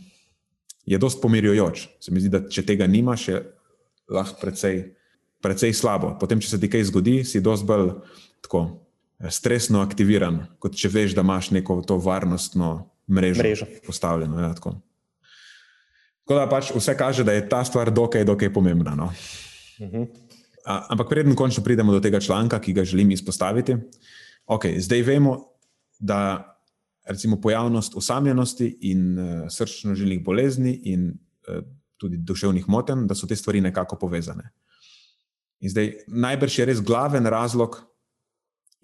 [0.85, 1.87] je dosti pomirjujoč.
[1.99, 3.41] Se mi zdi, da če tega nimaš, je
[4.09, 4.81] lahko precej,
[5.43, 6.15] precej slabo.
[6.21, 7.91] Potem, če se ti kaj zgodi, si dosti bolj
[8.45, 8.65] tako,
[9.19, 13.69] eh, stresno aktiviran, kot če veš, da imaš neko to varnostno mrežo, mrežo.
[13.85, 14.41] postavljeno.
[14.41, 14.53] Ja,
[16.25, 18.95] Tako da pač vse kaže, da je ta stvar dokaj, dokaj pomembna.
[18.97, 19.11] No?
[19.79, 20.03] Uh mhm.
[20.65, 23.75] Ampak preden končno pridemo do tega članka, ki ga želim izpostaviti,
[24.45, 25.37] okay, zdaj vemo,
[25.99, 26.51] da
[27.05, 31.09] recimo pojavnost osamljenosti in uh, srčno-žilnih bolezni in
[31.47, 31.63] uh,
[31.97, 34.51] tudi duševnih motenj, da so te stvari nekako povezane.
[35.59, 37.77] In zdaj najbrž je res glaven razlog.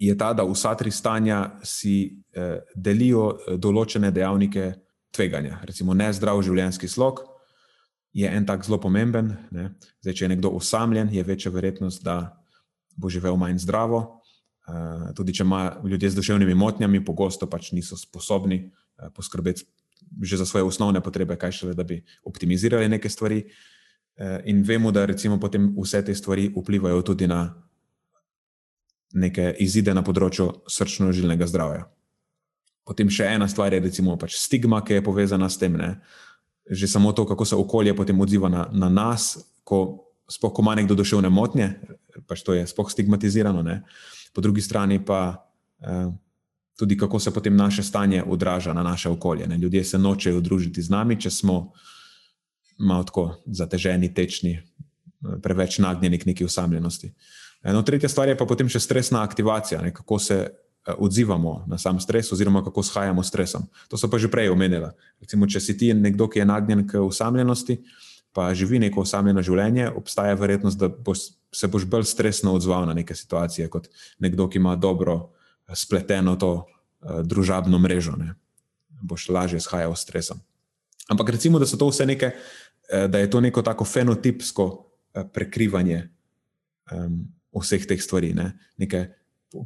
[0.02, 4.72] Je ta, da vsa tri stanja si eh, delijo eh, določene dejavnike
[5.14, 7.20] tveganja, recimo nezdrav življenjski slog,
[8.12, 9.32] je en tak zelo pomemben.
[10.00, 12.36] Zdaj, če je nekdo osamljen, je večja verjetnost, da
[12.96, 14.22] bo živel manj zdravo.
[14.62, 19.66] Uh, tudi če ima ljudje z duševnimi motnjami, pogosto pač niso sposobni uh, poskrbeti
[20.22, 23.46] že za svoje osnovne potrebe, kaj šele, da bi optimizirali neke stvari.
[24.16, 27.54] Uh, in vemo, da recimo potem vse te stvari vplivajo tudi na
[29.14, 31.86] neke izide na področju srčno-žilnega zdravja.
[32.84, 35.76] Potem še ena stvar je recimo pač stigma, ki je povezana s tem.
[35.78, 35.94] Ne?
[36.72, 40.74] Že samo to, kako se okolje potem odziva na, na nas, ko, spoh, ko ima
[40.74, 41.74] nekdo duševne motnje,
[42.26, 43.62] pač to je spoh stigmatizirano.
[43.62, 43.82] Ne?
[44.32, 45.44] Po drugi strani pa
[45.84, 46.08] eh,
[46.78, 49.46] tudi kako se potem naše stanje odraža na naše okolje.
[49.46, 49.58] Ne?
[49.58, 51.72] Ljudje se nočejo družiti z nami, če smo
[52.78, 54.56] malo tako zateženi, tečni,
[55.42, 57.12] preveč nagnjeni k neki usamljenosti.
[57.62, 59.92] No, tretja stvar je pa potem še stresna aktivacija, ne?
[59.94, 63.62] kako se eh, odzivamo na sam stres, oziroma kako shajamo s stresom.
[63.88, 64.92] To so pa že prej omenila.
[65.20, 67.78] Recimo, če si ti nekdo, ki je nagnjen k usamljenosti,
[68.32, 72.96] pa živi neko osamljeno življenje, obstaja verjetnost, da boš, se boš bolj stresno odzval na
[72.96, 75.14] neke situacije kot nekdo, ki ima dobro
[75.68, 78.16] eh, spleteno to uh, družabno mrežo.
[78.18, 78.34] Ne?
[79.02, 80.40] Boš lažje shajal s stresom.
[81.10, 82.30] Ampak recimo, da so to vse neke,
[82.88, 84.66] da je to neko tako fenotipsko
[85.34, 86.08] prekrivanje
[86.92, 88.52] um, vseh teh stvari, ne?
[88.78, 89.08] neke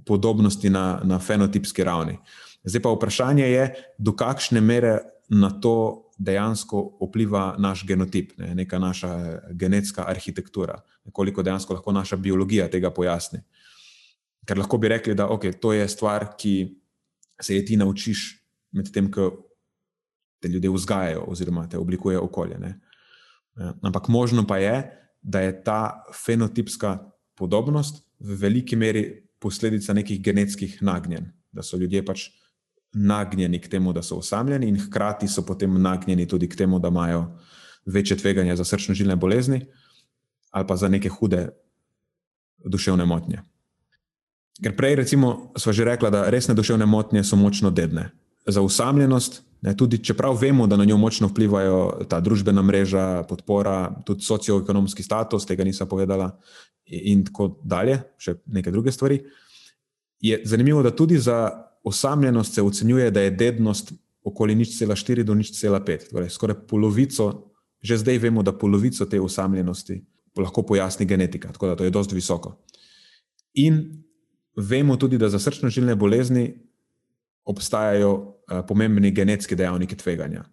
[0.07, 2.19] podobnosti na, na fenotipski ravni.
[2.65, 3.67] Zdaj pa vprašanje je,
[3.99, 8.55] do kakšne mere na to dejansko vpliva naš genotip, ne?
[8.55, 10.81] neka naša genetska arhitektura,
[11.13, 13.43] koliko dejansko lahko naša biologija tega pojasni.
[14.47, 16.55] Ker lahko bi rekli, da okay, to je stvar, ki
[17.41, 18.25] se je ti naučiš
[18.73, 19.31] med tem, ko
[20.41, 22.59] te ljudje vzgajajo oziroma te oblikuje okolje.
[22.59, 22.81] Ne?
[23.83, 24.77] Ampak možno pa je,
[25.23, 26.99] da je ta fenotipska
[27.35, 32.29] podobnost v veliki meri posledica nekih genetskih nagnjen, da so ljudje pač
[32.93, 36.89] nagnjeni k temu, da so osamljeni, in hkrati so potem nagnjeni tudi k temu, da
[36.89, 37.27] imajo
[37.87, 39.67] večje tveganje za srčno-žilne bolezni
[40.51, 41.49] ali pa za neke hude
[42.65, 43.43] duševne motnje.
[44.63, 48.09] Ker prej, recimo, smo že rekli, da resne duševne motnje so močno dedne.
[48.47, 53.91] Za usamljenost, ne, tudi čeprav vemo, da na njo močno vplivajo ta družbena mreža, podpora,
[54.07, 56.31] tudi socioekonomski status, tega nisem povedala,
[56.87, 59.19] in tako dalje, še neke druge stvari.
[60.23, 61.51] Je zanimivo, da tudi za
[61.85, 63.93] osamljenost se ocenjuje, da je dednost
[64.27, 66.09] okoli nič cela štiri do nič cela pet.
[66.11, 70.01] Torej, skoraj polovico, že zdaj vemo, da polovico te osamljenosti
[70.37, 72.57] lahko pojasni genetika, tako da to je dosti visoko.
[73.55, 74.03] In
[74.57, 76.49] vemo tudi, da za srčno-žilne bolezni
[77.45, 78.36] obstajajo
[78.69, 80.45] pomembni genetski dejavniki tveganja.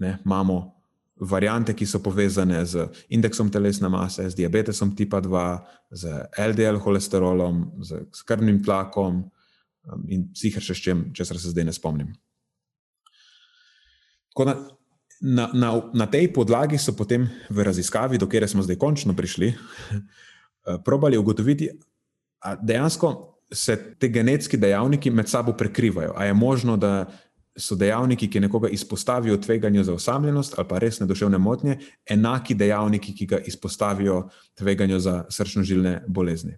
[0.00, 0.82] Ne, imamo
[1.20, 5.44] variante, ki so povezane z indeksom telesne mase, z diabetesom tipa 2,
[5.90, 9.22] z LDL holesterolom, z krvnim tlakom
[10.08, 12.12] in sicer še s čem, česar se zdaj ne spomnim.
[14.38, 14.54] Na,
[15.20, 19.52] na, na, na tej podlagi so potem v raziskavi, do kjer smo zdaj končno prišli,
[19.52, 21.68] uh, probali ugotoviti,
[22.42, 26.14] da dejansko se te genetski dejavniki med sabo prekrivajo.
[26.16, 27.06] A je možno, da
[27.58, 33.14] so dejavniki, ki nekoga izpostavijo tveganju za osamljenost ali pa resne duševne motnje, enaki dejavniki,
[33.14, 36.56] ki ga izpostavijo tveganju za srčno-žilne bolezni.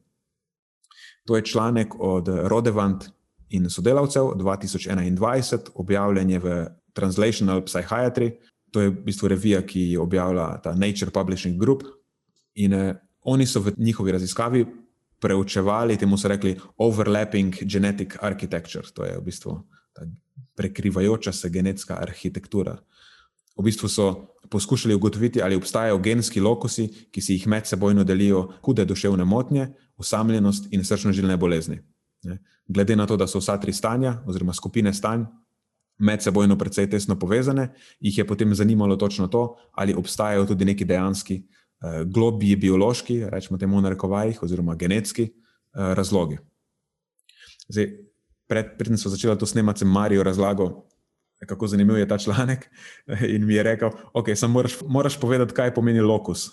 [1.24, 3.04] To je članek od Rodevant
[3.48, 8.32] in sodelavcev 2021, objavljen je v Translational Psychiatry.
[8.70, 11.82] To je v bistvu revija, ki jo objavlja ta Nature Publishing Group.
[12.54, 14.66] In eh, oni so v njihovi raziskavi
[15.20, 18.84] preučevali, temu so rekli, overlapping genetic architecture.
[18.94, 19.62] To je v bistvu
[20.56, 22.78] prekrivajoča se genetska arhitektura.
[23.56, 28.48] V bistvu so poskušali ugotoviti, ali obstajajo genski lokusi, ki si jih med sebojno delijo
[28.62, 31.78] hude duševne motnje, osamljenost in srčno-žilne bolezni.
[32.68, 35.24] Glede na to, da so vsa tri stanja, oziroma skupine stanj,
[35.98, 37.68] med sebojno precej tesno povezane,
[38.00, 43.58] jih je potem zanimalo točno to, ali obstajajo tudi neki dejanski eh, globiji biološki, rečemo
[43.58, 45.30] temu v narekovajih, oziroma genetski eh,
[45.94, 46.38] razlogi.
[47.68, 47.92] Zdaj,
[48.48, 50.72] predtem so začela to snemati, sem Marijo razlagal,
[51.46, 52.66] kako zanimiv je ta članek.
[53.34, 56.50] In mi je rekel, ok, samo moraš, moraš povedati, kaj pomeni lokus.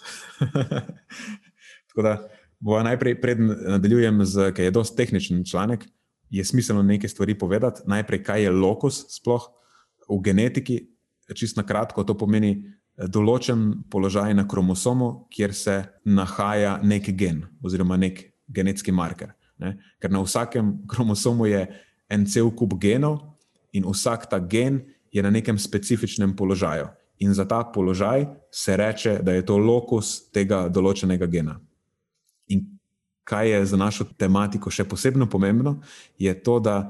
[1.90, 5.86] Tako da bo najprej, preden nadaljujem, z, ker je dosti tehničen članek,
[6.30, 7.82] je smiselno nekaj stvari povedati.
[7.86, 9.48] Najprej, kaj je lokus sploh
[10.10, 10.88] v genetiki.
[11.36, 12.58] Čist na kratko, to pomeni
[12.98, 15.76] določen položaj na kromosomu, kjer se
[16.06, 18.20] nahaja nek gen oziroma nek
[18.52, 19.32] genetski marker.
[19.62, 19.76] Ne?
[20.02, 21.66] Ker na vsakem kromosomu je
[22.12, 23.22] en cel kup genov
[23.72, 26.90] in vsak ta gen je na nekem specifičnem položaju.
[27.22, 31.60] In za ta položaj se reče, da je to lokus tega določenega gena.
[32.50, 32.66] In
[33.24, 35.78] kaj je za našo tematiko še posebno pomembno,
[36.18, 36.90] je to, da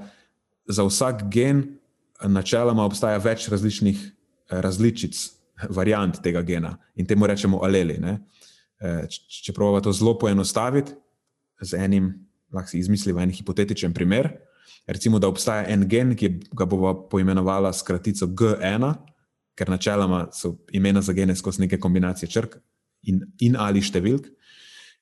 [0.66, 1.66] za vsak gen
[2.24, 4.00] načeloma obstaja več različnih
[4.52, 5.20] različic,
[5.70, 8.00] variant tega gena in temu rečemo aleli.
[8.02, 8.18] Ne?
[9.12, 10.96] Če pravimo to zelo poenostaviti,
[11.62, 12.14] z enim
[12.54, 14.32] lahko si izmislimo en hipotetičen primer.
[14.88, 18.88] Recimo, da obstaja en gen, ki ga bomo poimenovali s kratico G1,
[19.56, 22.58] ker načeloma so imena za gene skozi neke kombinacije črk
[23.04, 24.28] in, in ali številk.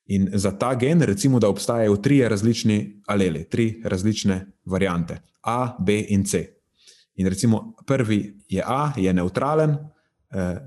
[0.10, 6.00] In za ta gen, recimo, da obstajajo tri različni aleli, tri različne variante, A, B
[6.10, 6.42] in C.
[7.22, 9.78] In recimo, prvi je A, je neutralen,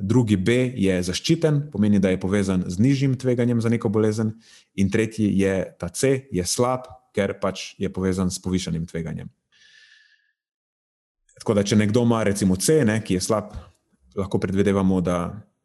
[0.01, 4.33] drugi B je zaščiten, pomeni, da je povezan z nižjim tveganjem za neko bolezen,
[4.75, 9.31] in tretji je ta C, je slab, ker pač je povezan s povišanim tveganjem.
[11.39, 13.55] Tako da, če nekdo ima recimo C, ne, ki je slab,
[14.19, 15.19] lahko predvidevamo, da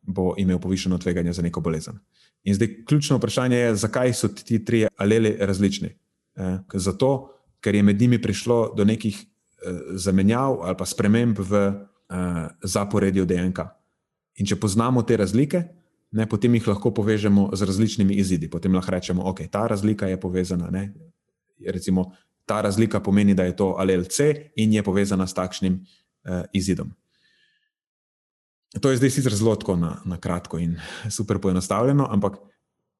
[0.07, 1.99] bo imel povišeno tveganje za neko bolezen.
[2.47, 5.89] In zdaj ključno vprašanje je, zakaj so ti tri aleli različni.
[6.37, 11.63] Eh, zato, ker je med njimi prišlo do nekih eh, zamenjav ali pa sprememb v
[11.65, 13.59] eh, zaporedju DNK.
[14.37, 15.63] In če poznamo te razlike,
[16.11, 18.49] ne, potem jih lahko povežemo z različnimi izidi.
[18.49, 20.69] Potem lahko rečemo, da okay, ta razlika je povezana.
[20.71, 20.93] Ne,
[21.65, 22.11] recimo,
[22.45, 26.93] ta razlika pomeni, da je to alel C in je povezana s takšnim uh, izidom.
[28.81, 30.77] To je zdaj sicer zelo tako na, na kratko in
[31.09, 32.37] super poenostavljeno, ampak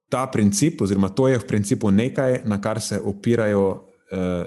[0.09, 4.45] ta princip, oziroma to je v principu nekaj, na kar se opirajo eh,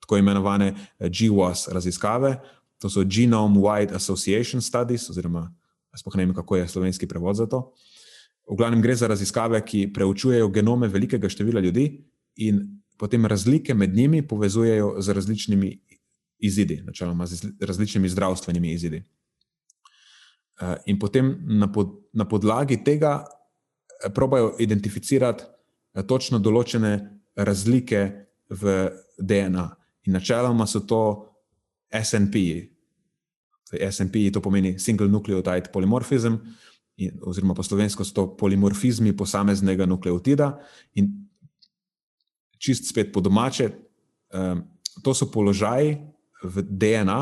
[0.00, 2.40] tako imenovane eh, GWAS raziskave,
[2.78, 5.52] to so Genome Wide Association Studies, oziroma
[5.96, 7.72] spoh ne vem, kako je slovenski prevod za to.
[8.50, 12.04] V glavnem gre za raziskave, ki preučujejo genome velikega števila ljudi
[12.36, 12.62] in
[12.98, 15.72] potem razlike med njimi povezujejo z različnimi
[16.38, 19.02] izidi, načeloma z različnimi zdravstvenimi izidi.
[20.60, 28.10] Eh, in potem na, pod, na podlagi tega eh, probajo identificirati eh, točno določene razlike
[28.48, 28.76] v
[29.18, 29.66] DNA.
[30.06, 31.02] In načeloma so to
[31.92, 32.36] SNP.
[33.72, 36.38] SNP to pomeni Single Nucleotide Polymorphism,
[36.96, 40.52] in, oziroma po slovensko so to polimorfizmi posameznega nukleotida.
[40.94, 41.10] In
[42.58, 43.70] čist spet po domače,
[44.34, 44.62] um,
[45.02, 45.96] to so položaji
[46.44, 47.20] v DNA,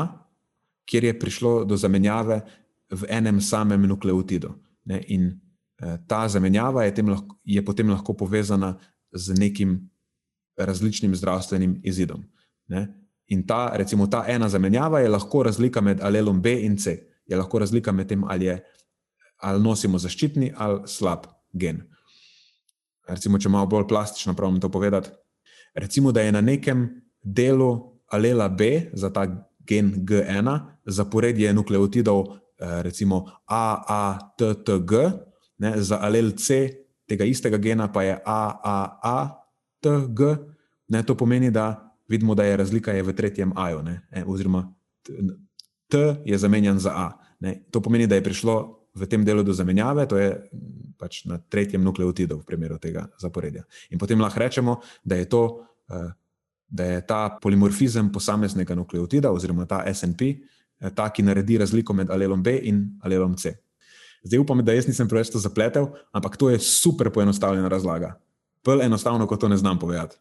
[0.85, 2.41] kjer je prišlo do zamenjave
[2.91, 4.53] v enem samem nukleotidu.
[4.85, 5.31] Ne, in
[5.81, 8.77] eh, ta zamenjava je, lahko, je potem lahko povezana
[9.11, 9.89] z nekim
[10.57, 12.23] različnim zdravstvenim izidom.
[12.67, 13.04] Ne.
[13.33, 16.97] In ta, recimo, ta ena zamenjava je lahko razlika med alelom B in C.
[17.25, 18.59] Je lahko razlika med tem, ali, je,
[19.41, 21.81] ali nosimo zaščitni ali slab gen.
[23.07, 25.09] Recimo, če malo bolj plastično pravim to povedati,
[25.73, 26.87] recimo, da je na nekem
[27.21, 29.25] delu alela B za ta
[29.65, 34.91] gen G1 zaporedje nukleotidov Eh, recimo AATTG,
[35.57, 36.71] ne, za alel C
[37.07, 40.19] tega istega gena pa je AAATG.
[40.87, 43.83] Ne, to pomeni, da vidimo, da je razlika je v tretjem A-ju,
[44.25, 44.73] oziroma
[45.87, 47.07] T je zamenjan za A.
[47.39, 47.63] Ne.
[47.71, 48.55] To pomeni, da je prišlo
[48.95, 50.29] v tem delu do zamenjave, to je
[50.97, 53.65] pač na tretjem nukleotidu, v primeru tega zaporedja.
[53.91, 56.11] In potem lahko rečemo, da je, to, eh,
[56.69, 60.39] da je ta polimorfizem posameznega nukleotida, oziroma ta SNP,
[60.81, 63.53] Eh, ta, ki naredi razliko med alelom B in alelom C.
[64.25, 68.15] Zdaj upam, da jaz nisem preveč to zapletel, ampak to je super poenostavljena razlaga.
[68.65, 70.17] Pol enostavno, kot to ne znam povedati.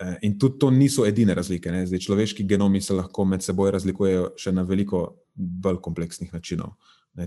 [0.00, 1.70] Eh, in tudi to niso edine razlike.
[1.86, 5.04] Zdaj, človeški genomi se lahko med seboj razlikujejo še na veliko
[5.34, 6.74] bolj kompleksnih načinov.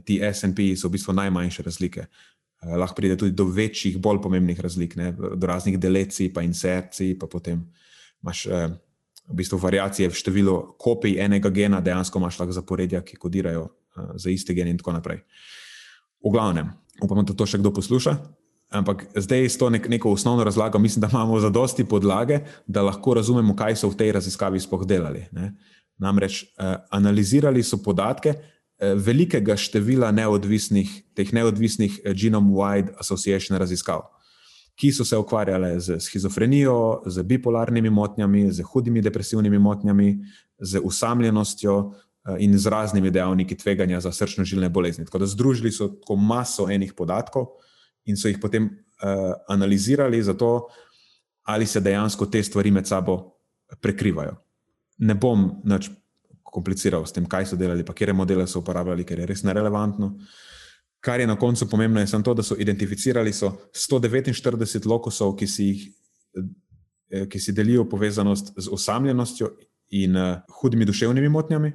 [0.04, 2.08] Ti SNP so v bistvu najmanjše razlike.
[2.08, 5.14] Eh, lahko pride tudi do večjih, bolj pomembnih razlik, ne?
[5.14, 7.64] do raznih delecij, pa insercij, pa potem
[8.24, 8.48] imaš
[9.28, 14.16] v bistvu variacije v številu kopij enega gena, dejansko imaš lahko zaporedja, ki kodirajo uh,
[14.16, 15.24] za iste gene in tako naprej.
[16.24, 16.72] V glavnem,
[17.04, 18.16] upam, da to še kdo posluša.
[18.70, 22.82] Ampak zdaj s to nek, neko osnovno razlago, mislim, da imamo za dosti podlage, da
[22.82, 25.24] lahko razumemo, kaj so v tej raziskavi sploh delali.
[25.32, 25.54] Ne?
[25.98, 34.04] Namreč eh, analizirali so podatke eh, velikega števila neodvisnih, teh neodvisnih eh, Genome-Wide Association raziskav
[34.78, 40.20] ki so se ukvarjale z schizofrenijo, z bipolarnimi motnjami, z hudimi depresivnimi motnjami,
[40.60, 45.06] z usamljenostjo eh, in z raznimi dejavniki tveganja za srčno-žilne bolezni.
[45.06, 47.48] Tako da združili so tako maso enih podatkov
[48.08, 50.68] in so jih potem uh, analizirali za to,
[51.48, 53.18] ali se dejansko te stvari med sabo
[53.82, 54.36] prekrivajo.
[54.98, 55.90] Ne bom več
[56.44, 60.14] kompliciral s tem, kaj so delali, pa kje modele so uporabljali, ker je res nerelevantno.
[61.04, 65.48] Kar je na koncu pomembno, je samo to, da so identificirali so 149 lokusov, ki
[65.48, 65.84] si, jih,
[67.12, 69.52] eh, ki si delijo povezanost z osamljenostjo
[69.96, 71.72] in uh, hudimi duševnimi motnjami.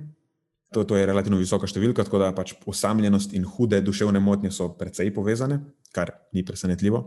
[0.72, 4.70] To, to je relativno visoka številka, tako da pač osamljenost in hude duševne motnje so
[4.78, 5.60] precej povezane,
[5.92, 7.02] kar ni presenetljivo.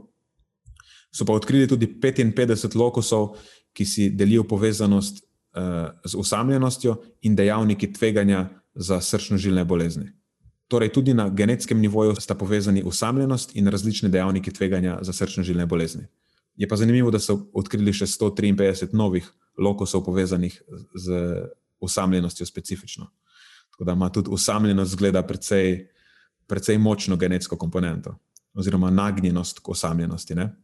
[1.16, 3.38] So pa odkrili tudi 55 lokusov,
[3.76, 6.96] ki si delijo povezanost uh, z osamljenostjo
[7.28, 10.12] in dejavniki tveganja za srčno-žilne bolezni.
[10.68, 16.08] Torej, tudi na genetskem nivoju sta povezani usamljenost in različne dejavniki tveganja za srčno-žilne bolezni.
[16.56, 19.28] Je pa zanimivo, da so odkrili še 153 novih
[19.60, 20.56] lokusov povezanih
[20.96, 21.22] z
[21.80, 23.10] usamljenostjo specifično.
[23.76, 25.88] Tako da ima tudi usamljenost zgleda precej,
[26.48, 28.16] precej močno genetsko komponento
[28.56, 30.36] oziroma nagnjenost k osamljenosti.
[30.36, 30.56] Ne?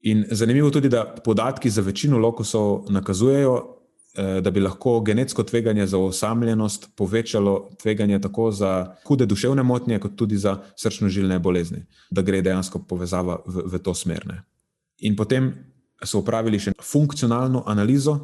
[0.00, 3.80] In zanimivo je tudi, da podatki za večino lokusov nakazujejo,
[4.14, 9.98] Eh, da bi lahko genetsko tveganje za osamljenost povečalo tveganje tako za hude duševne motnje,
[9.98, 14.26] kot tudi za srčno-žilne bolezni, da gre dejansko povezava v, v to smer.
[14.98, 15.52] In potem
[16.02, 18.16] so upravili še funkcionalno analizo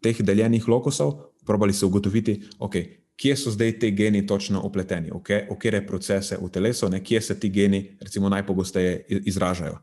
[0.00, 1.12] teh deljenih lokusov,
[1.46, 6.48] probali so ugotoviti, okay, kje so zdaj ti geni točno upleteni, v katere procese v
[6.50, 9.78] telesu, ne, kje se ti geni recimo, najpogosteje izražajo.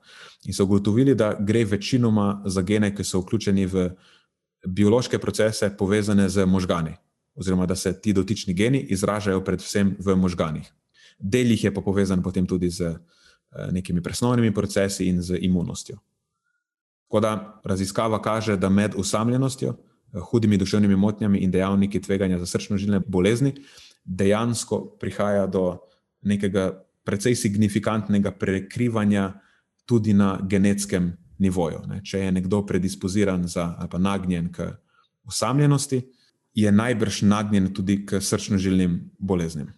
[0.45, 3.89] In so ugotovili, da gre večinoma za gene, ki so vključeni v
[4.67, 6.95] biološke procese, povezane z možgani,
[7.35, 10.73] oziroma da se ti dotični geni izražajo predvsem v možganih.
[11.19, 12.97] Del jih je pa povezan potem tudi z eh,
[13.71, 15.97] nekimi presnovnimi procesi in z imunostjo.
[17.07, 19.75] Tako da raziskava kaže, da med usamljenostjo,
[20.19, 23.53] hudimi duševnimi motnjami in dejavniki tveganja za srčno-žilne bolezni,
[24.05, 25.79] dejansko prihaja do
[26.21, 26.71] nekega
[27.05, 29.33] precej signifikantnega prekrivanja
[29.85, 31.81] tudi na genetskem nivoju.
[31.87, 32.01] Ne.
[32.05, 34.69] Če je nekdo predispoziran za, ali pa nagnjen k
[35.25, 36.01] osamljenosti,
[36.53, 39.71] je najbrž nagnjen tudi k srčno-žilnim boleznim.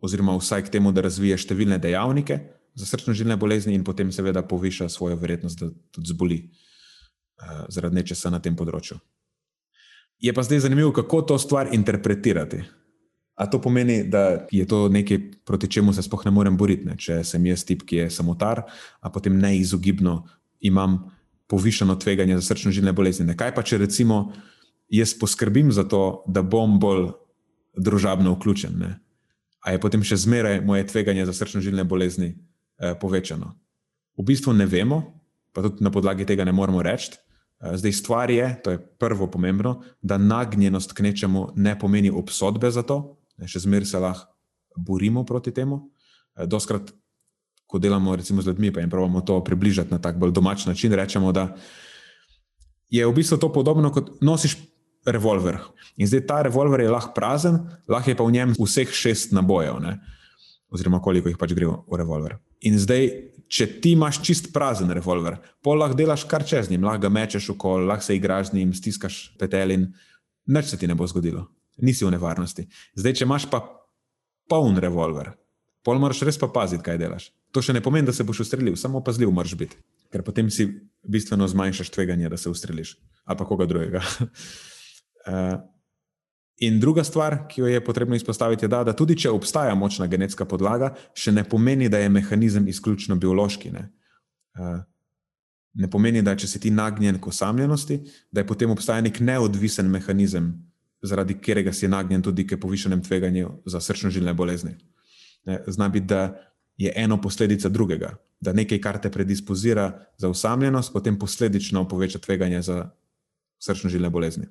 [0.00, 2.38] Oziroma, vsaj k temu, da razvije številne dejavnike
[2.78, 8.30] za srčno-žilne bolezni, in potem, seveda, poviša svojo verjetnost, da tudi zboli uh, zaradi nečesa
[8.30, 8.98] na tem področju.
[10.18, 12.62] Je pa zdaj zanimivo, kako to stvar interpretirati.
[13.38, 16.96] A to pomeni, da je to nekaj, proti čemu se sploh ne morem boriti, ne?
[16.98, 18.64] če sem jaz tip, ki je samotar,
[19.00, 20.24] a potem neizogibno
[20.60, 20.98] imam
[21.46, 23.36] povišeno tveganje za srčno-žilne bolezni.
[23.38, 24.32] Kaj pa, če recimo
[24.90, 27.12] jaz poskrbim za to, da bom bolj
[27.78, 28.96] družabno vključen, ne?
[29.62, 33.54] a je potem še zmeraj moje tveganje za srčno-žilne bolezni eh, povečano?
[34.18, 35.02] V bistvu ne vemo,
[35.54, 37.14] pa tudi na podlagi tega ne moremo reči.
[37.60, 42.70] Eh, zdaj, stvar je, to je prvo pomembno, da nagnjenost k nečemu ne pomeni obsodbe
[42.70, 44.30] za to, ne, še zmeraj se lahko
[44.76, 45.90] borimo proti temu.
[46.36, 46.92] Eh, doskrat,
[47.68, 50.92] ko delamo recimo z ljudmi, pa jim pravimo to približati na tak bolj domač način,
[50.92, 51.50] rečemo, da
[52.88, 54.56] je v bistvu to podobno kot nosiš
[55.04, 55.58] revolver.
[55.96, 59.82] In zdaj ta revolver je lahko prazen, lahko je pa v njem vseh šest nabojev,
[59.82, 59.98] ne?
[60.70, 62.36] oziroma koliko jih pač gre v revolver.
[62.60, 63.08] In zdaj,
[63.48, 67.50] če ti imaš čist prazen revolver, pol lahko delaš kar čez njim, lahko ga mečeš
[67.52, 69.88] v kol, lahko se igraš z njim, stiskaš petel in
[70.52, 71.46] nič se ti ne bo zgodilo,
[71.84, 72.66] nisi v nevarnosti.
[72.98, 73.62] Zdaj, če imaš pa
[74.48, 75.32] poln revolver,
[75.84, 77.30] pol moraš res pa paziti, kaj delaš.
[77.56, 79.80] To še ne pomeni, da se boš ustrelil, samo pazljiv moraš biti,
[80.12, 80.68] ker potem si
[81.08, 84.00] bistveno zmanjšaš tveganje, da se ustreliš ali pa koga drugega.
[85.28, 85.56] uh,
[86.58, 90.08] In druga stvar, ki jo je potrebno izpostaviti, je, da, da tudi če obstaja močna
[90.10, 93.70] genetska podlaga, še ne pomeni, da je mehanizem izključno biološki.
[93.70, 93.84] Ne,
[94.58, 94.80] uh,
[95.78, 98.00] ne pomeni, da če si ti nagnjen k osamljenosti,
[98.34, 100.50] da je potem obstaja nek neodvisen mehanizem,
[101.02, 104.74] zaradi katerega si nagnjen tudi k povišenem tveganju za srčno-žilne bolezni.
[105.46, 106.32] Ne, zna biti, da
[106.78, 112.62] je eno posledica drugega, da nekaj, kar te predispozira za osamljenost, potem posledično poveča tveganje
[112.62, 112.88] za
[113.62, 114.50] srčno-žilne bolezni.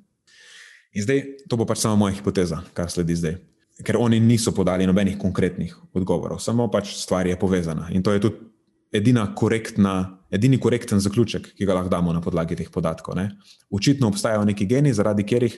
[0.95, 3.37] In zdaj, to bo pač samo moja hipoteza, kar sledi zdaj.
[3.85, 7.91] Ker oni niso podali nobenih konkretnih odgovorov, samo pač stvar je povezana.
[7.93, 8.47] In to je tudi
[8.91, 13.17] edina korektna, edini korekten zaključek, ki ga lahko damo na podlagi teh podatkov.
[13.19, 13.29] Ne?
[13.69, 15.57] Očitno obstajajo neki geni, zaradi katerih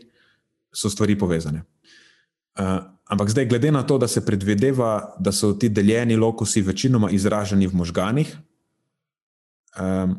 [0.73, 1.63] so stvari povezane.
[2.59, 7.11] Uh, ampak zdaj, glede na to, da se predvideva, da so ti deljeni lokusi večinoma
[7.15, 8.33] izraženi v možganih,
[9.79, 10.17] um,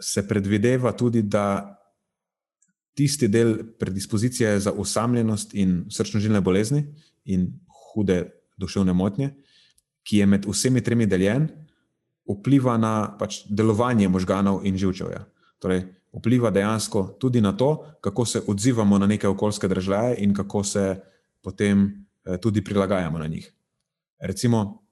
[0.00, 1.75] se predvideva tudi, da
[2.96, 6.86] tisti del predispozicije za osamljenost in srčno-žilne bolezni
[7.24, 8.22] in hude
[8.56, 9.34] duševne motnje,
[10.02, 11.48] ki je med vsemi tremi deljen,
[12.26, 15.26] vpliva na pač, delovanje možganov in živčevja.
[15.60, 15.84] Torej,
[16.16, 20.96] vpliva dejansko tudi na to, kako se odzivamo na neke okoljske države in kako se
[21.42, 23.52] potem eh, tudi prilagajamo na njih.
[24.18, 24.82] Recimo,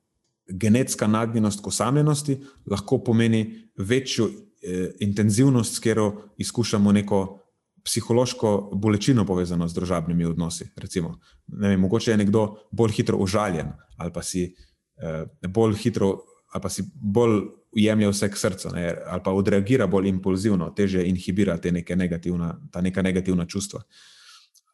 [0.48, 7.43] genetska nagnjenost k osamljenosti lahko pomeni večjo eh, intenzivnost, s katero izkušamo neko
[7.84, 10.70] psihološko bolečino povezano z družabnimi odnosi.
[10.76, 14.54] Recimo, vem, mogoče je nekdo bolj hitro užaljen ali pa si
[14.96, 16.08] eh, bolj hitro
[16.54, 17.42] ali pa si bolj
[17.74, 22.54] jemlje vse k srcu ne, ali pa odreagira bolj impulzivno, teže inhibira te neke negativna,
[22.72, 23.82] ta neka negativna čustva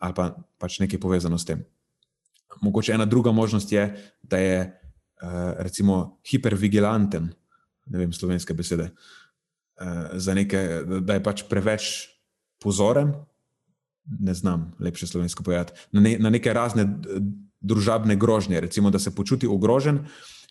[0.00, 1.60] ali pa pač nekaj povezano s tem.
[2.62, 3.84] Mogoče ena druga možnost je,
[4.22, 7.28] da je eh, recimo hipervigilanten,
[7.86, 8.90] ne vem slovenske besede,
[9.80, 12.08] eh, neke, da je pač preveč
[12.60, 13.14] pozoren,
[14.20, 16.86] ne znam lepše slovensko povedati, na, ne, na neke razne
[17.60, 20.04] družabne grožnje, recimo, da se počuti ogrožen,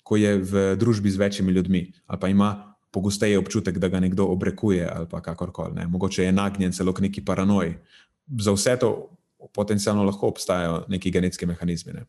[0.03, 4.25] ko je v družbi z večjimi ljudmi, ali pa ima pogosteje občutek, da ga nekdo
[4.25, 5.75] obrekuje ali pa kakorkoli.
[5.75, 5.87] Ne.
[5.87, 7.75] Mogoče je nagnjen celo k neki paranoji.
[8.39, 9.09] Za vse to
[9.53, 11.93] potencialno lahko obstajajo neki genetski mehanizmi.
[11.93, 12.05] Ne.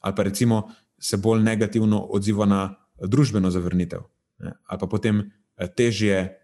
[0.00, 0.68] Ali pa recimo
[0.98, 4.00] se bolj negativno odziva na družbeno zavrnitev,
[4.38, 4.52] ne.
[4.66, 5.22] ali pa potem
[5.56, 6.39] eh, težje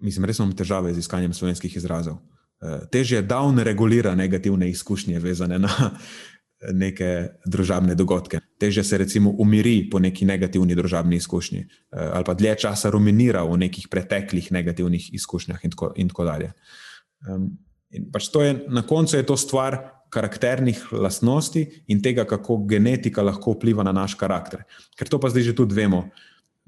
[0.00, 2.20] mislim, res imam težave z iskanjem slovenskih izrazov.
[2.60, 5.70] Eh, težje down regulira negativne izkušnje, vezane na
[6.84, 8.40] neke družabne dogodke.
[8.60, 13.44] Težje se recimo umiri po neki negativni družabni izkušnji, eh, ali pa dlje časa ruminira
[13.48, 16.52] v nekih preteklih negativnih izkušnjah, in tako, in tako dalje.
[17.90, 19.78] In pač to je na koncu je to stvar
[20.10, 24.64] karakternih lastnosti in tega, kako genetika lahko vpliva na naš karakter.
[24.98, 26.08] Ker to pa zdaj že tudi vemo,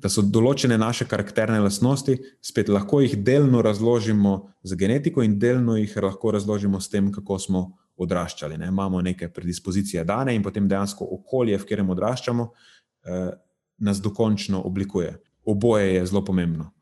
[0.02, 4.34] da so določene naše karakterne lastnosti, spet lahko jih delno razložimo
[4.66, 7.62] z genetiko in delno jih lahko razložimo s tem, kako smo
[8.02, 8.58] odraščali.
[8.58, 8.66] Ne?
[8.72, 12.48] Imamo neke predispozicije dane in potem dejansko okolje, v katerem odraščamo,
[13.06, 13.30] eh,
[13.78, 15.14] nas dokončno oblikuje.
[15.46, 16.72] Oboje je zelo pomembno.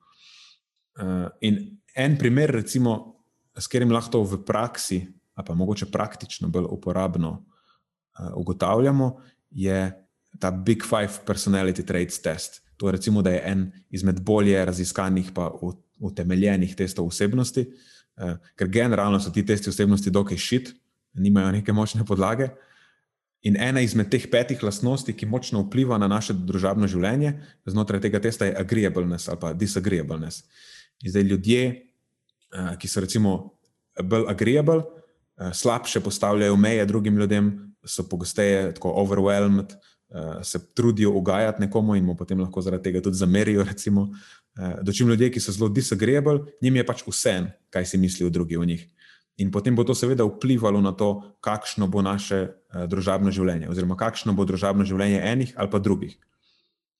[0.96, 1.60] Eh, in
[1.96, 3.16] en primer, recimo,
[3.56, 5.00] s katerim lahko v praksi,
[5.34, 9.12] ali pa mogoče praktično bolj uporabno eh, ugotavljamo,
[9.50, 10.06] je
[10.38, 12.62] ta Big Five Personality Traits test.
[12.80, 15.50] To recimo, da je en izmed bolje raziskanih pa
[15.98, 17.66] utemeljenih testov osebnosti,
[18.16, 20.72] eh, ker generalno so ti testi osebnosti dokaj šit,
[21.12, 22.48] nimajo neke močne podlage.
[23.42, 27.34] In ena izmed teh petih lastnosti, ki močno vpliva na naše družabno življenje,
[27.66, 30.44] znotraj tega testa je agreeableness ali pa disagreeableness.
[31.04, 33.36] In zdaj ljudje, eh, ki so recimo
[34.02, 34.82] bolj agreeable,
[35.36, 39.76] eh, slabše postavljajo meje drugim ljudem, so pogosteje tako overwhelmed,
[40.42, 43.64] se trudijo ugajati nekomu in mu potem lahko zaradi tega tudi zamerijo.
[43.64, 44.08] Recimo,
[44.82, 47.34] dočim ljudje, ki so zelo disagreeable, njim je pač vse,
[47.70, 48.88] kaj si mislijo drugi o njih.
[49.40, 52.48] In potem bo to seveda vplivalo na to, kakšno bo naše
[52.88, 56.18] družabno življenje, oziroma kakšno bo družabno življenje enih ali pa drugih.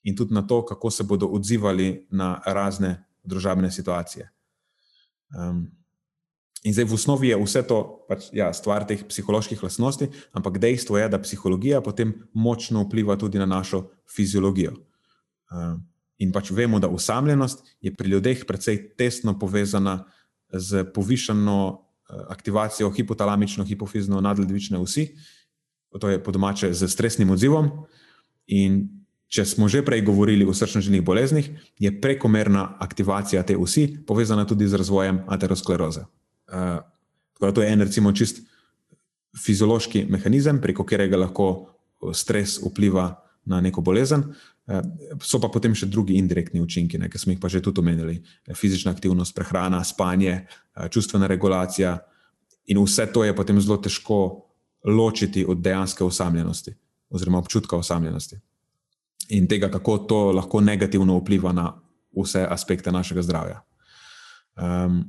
[0.09, 4.31] In tudi na to, kako se bodo odzivali na razne družabne situacije.
[5.37, 5.67] Um,
[6.63, 10.99] in zdaj v osnovi je vse to pač, ja, stvar teh psiholoških lastnosti, ampak dejstvo
[11.01, 14.77] je, da psihologija potem močno vpliva tudi na našo fiziologijo.
[15.51, 15.81] Um,
[16.21, 20.05] in pač vemo, da usamljenost je pri ljudeh precej tesno povezana
[20.53, 21.81] z povišeno uh,
[22.29, 25.09] aktivacijo hipotalamično, hipofizno, nadledvične vsi,
[26.01, 27.71] to je po domače z stresnim odzivom.
[28.47, 29.01] In
[29.31, 31.47] Če smo že prej govorili o srčno-žilnih boleznih,
[31.79, 36.03] je prekomerna aktivacija te vsi povezana tudi z razvojem ateroskleroze.
[36.51, 38.43] Uh, to je en, recimo, čist
[39.39, 43.13] fiziološki mehanizem, preko katerega lahko eh, stres vpliva
[43.47, 44.27] na neko bolezen.
[44.67, 44.83] Uh,
[45.23, 48.21] so pa potem še drugi indirektni učinki, ne, ki smo jih pa že tudi omenili:
[48.55, 50.45] fizična aktivnost, prehrana, spanje,
[50.77, 51.97] uh, čustvena regulacija.
[52.71, 54.47] In vse to je potem zelo težko
[54.85, 56.75] ločiti od dejanske osamljenosti
[57.11, 58.39] oziroma občutka osamljenosti
[59.31, 61.73] in tega, kako to lahko negativno vpliva na
[62.17, 63.63] vse aspekte našega zdravja.
[64.57, 65.05] Um,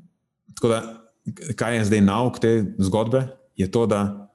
[0.56, 1.01] tako da,
[1.56, 3.28] kaj je zdaj nauk te zgodbe?
[3.56, 4.30] Je to, da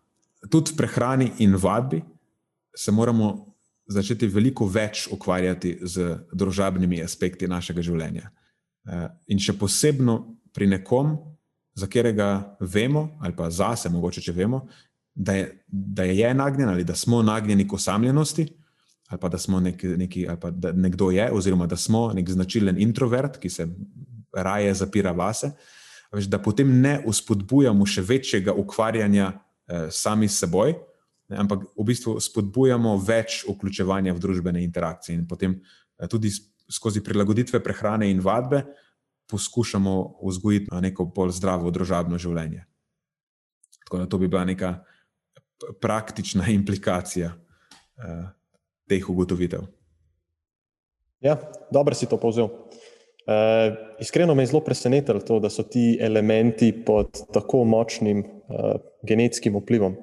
[0.50, 2.02] tudi v prehrani in vadbi
[2.76, 3.46] se moramo
[3.86, 8.30] začeti veliko več ukvarjati z družabnimi aspekti našega življenja.
[8.86, 11.16] Uh, in še posebno pri nekom,
[11.76, 14.62] za katerega vemo, ali pa zase, mogoče če vemo,
[15.14, 18.46] da je, da je nagnjen ali da smo nagnjeni k osamljenosti
[19.08, 22.30] ali pa da smo neki, neki ali pa da nekdo je, oziroma da smo nek
[22.30, 23.68] značilen introvert, ki se
[24.34, 25.52] raje zapira vase,
[26.12, 30.76] veš, da potem ne uspodbujamo še večjega ukvarjanja eh, sami s seboj,
[31.30, 36.30] ne, ampak v bistvu spodbujamo več vključevanja v družbene interakcije in potem eh, tudi
[36.70, 38.64] skozi prilagoditve prehrane in vadbe
[39.30, 42.62] poskušamo vzgojiti neko bolj zdravo družabno življenje.
[43.86, 44.72] Tako da to bi bila neka
[45.82, 47.34] praktična implikacija.
[47.96, 48.26] Uh,
[48.86, 49.66] teh ugotovitev.
[51.20, 51.36] Ja,
[51.70, 52.48] dobro si to povzel.
[53.26, 58.76] Uh, iskreno me je zelo presenetilo to, da so ti elementi pod tako močnim uh,
[59.02, 59.96] genetskim vplivom.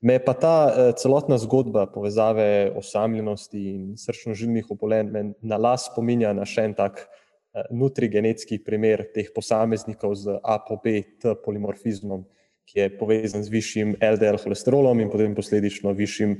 [0.00, 6.42] Me pa ta uh, celotna zgodba povezave osamljenosti in srčno-žilnih obolenj na las spominja na
[6.42, 12.26] še en tak uh, nutrigenetski primer teh posameznikov z ApoB-T polimorfizmom,
[12.66, 16.34] ki je povezan z višjim LDL holesterolom in potem posledično višjim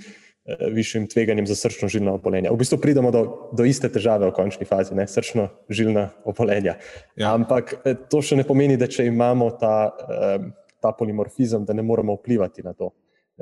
[0.46, 2.52] višjim tveganjem za srčno-žilna obolenja.
[2.54, 3.22] V bistvu pridemo do,
[3.52, 6.76] do iste težave v končni fazi, ne srčno-žilna obolenja.
[7.18, 7.34] Ja.
[7.34, 10.46] Ampak eh, to še ne pomeni, da če imamo ta, eh,
[10.82, 12.92] ta polimorfizem, da ne moremo vplivati na to.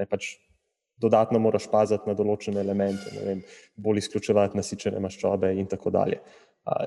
[0.00, 0.38] Ne, pač
[1.00, 3.44] dodatno moraš paziti na določene elemente, vem,
[3.76, 6.22] bolj izključevati nasičene maščobe in tako dalje.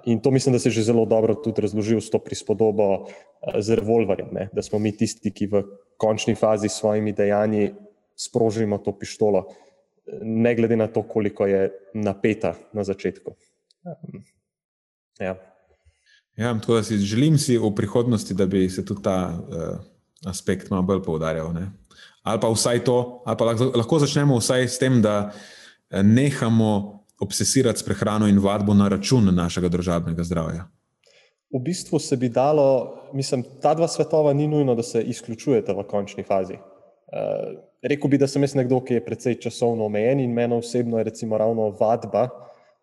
[0.10, 3.12] In to mislim, da se je že zelo dobro tudi razložil s to prispodobo
[3.62, 5.62] z revolverjem, ne, da smo mi tisti, ki v
[6.02, 7.76] končni fazi s svojimi dejanji
[8.18, 9.46] sprožimo to pištolo
[10.22, 13.36] ne glede na to, koliko je napeta na začetku.
[15.20, 15.36] Ja.
[16.38, 19.80] Ja, tako da si želim si v prihodnosti, da bi se tudi ta uh,
[20.26, 21.54] aspekt malo bolj poudarjal.
[21.54, 21.72] Ne?
[22.24, 27.04] Ali pa vsaj to, ali pa lahko, lahko začnemo vsaj s tem, da eh, nehamo
[27.20, 30.68] obsesirati s prehrano in vadbo na račun našega družabnega zdravja.
[31.56, 35.88] V bistvu se bi dalo, mislim, ta dva svetova ni nujno, da se izključujeta v
[35.88, 36.54] končni fazi.
[37.08, 37.56] Uh,
[37.88, 41.08] rekel bi, da sem jaz nekdo, ki je precej časovno omejen in meni osebno je
[41.10, 42.28] recimo ravno vadba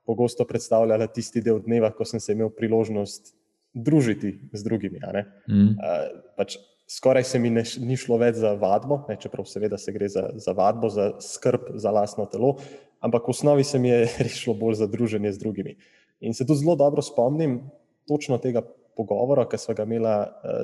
[0.05, 3.34] pogosto predstavljala tisti del dneva, ko sem se imel priložnost
[3.74, 5.00] družiti z drugimi.
[5.48, 5.74] Mm.
[5.74, 6.05] Uh,
[6.36, 6.59] pač
[6.90, 10.28] skoraj se mi ne, ni šlo več za vadbo, ne, čeprav seveda se gre za,
[10.36, 12.55] za vadbo, za skrb za lastno telo,
[13.00, 15.76] ampak v osnovi se mi je res šlo bolj za druženje z drugimi.
[16.20, 17.62] In se tu zelo dobro spomnim
[18.09, 18.62] točno tega
[18.94, 20.14] pogovora, ki smo ga imeli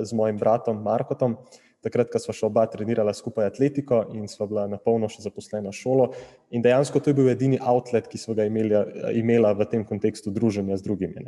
[0.07, 1.35] z mojim bratom Markotom,
[1.81, 5.73] takrat, ko smo še oba trenirala skupaj atletiko in smo bila na polno še zaposlena
[5.75, 6.11] šolo.
[6.53, 8.77] In dejansko to je bil edini outlet, ki smo ga imeli,
[9.17, 11.25] imela v tem kontekstu druženja z drugimi.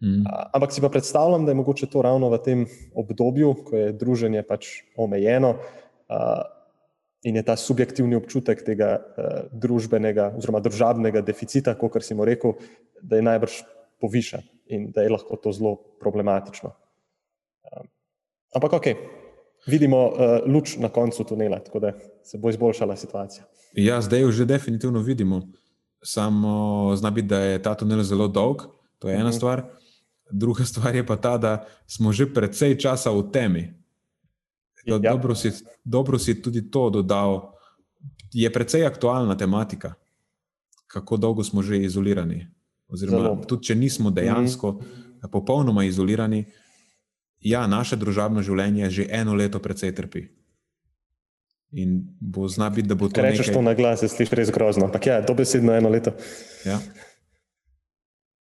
[0.00, 0.26] Mm.
[0.54, 4.44] Ampak si pa predstavljam, da je mogoče to ravno v tem obdobju, ko je druženje
[4.46, 5.56] pač omejeno.
[7.26, 12.54] In je ta subjektivni občutek tega uh, družbenega, oziroma družabnega deficita, kot si mu rekel,
[13.02, 13.64] da je najbrž
[13.98, 16.70] povišen in da je lahko to zelo problematično.
[17.66, 17.88] Um,
[18.54, 18.86] ampak, ok,
[19.66, 20.14] vidimo uh,
[20.46, 21.92] luč na koncu tunela, tako da
[22.24, 23.44] se bo izboljšala situacija.
[23.74, 25.42] Ja, zdaj jo že definitivno vidimo.
[26.02, 28.62] Samo zna biti, da je ta tunel zelo dolg,
[28.98, 29.32] to je ena mhm.
[29.32, 29.36] -huh.
[29.36, 29.64] stvar.
[30.30, 33.74] Druga stvar je pa ta, da smo že precej časa v temi.
[34.84, 34.98] Ja.
[34.98, 35.50] Dobro, si,
[35.84, 37.52] dobro si tudi to dodal.
[38.32, 39.94] Je precej aktualna tematika,
[40.86, 42.46] kako dolgo smo že izolirani.
[42.88, 44.80] Oziroma, tudi če nismo dejansko mhm.
[45.20, 45.30] -huh.
[45.30, 46.65] popolnoma izolirani, uh,
[47.46, 50.26] ja, naše družabno življenje že eno leto precej trpi.
[51.76, 53.18] In bo zna biti, da bo to.
[53.18, 53.56] Če rečeš nekaj...
[53.58, 56.14] to na glas, se sliši res grozno, ampak ja, dobesedno eno leto.
[56.64, 56.78] Ja,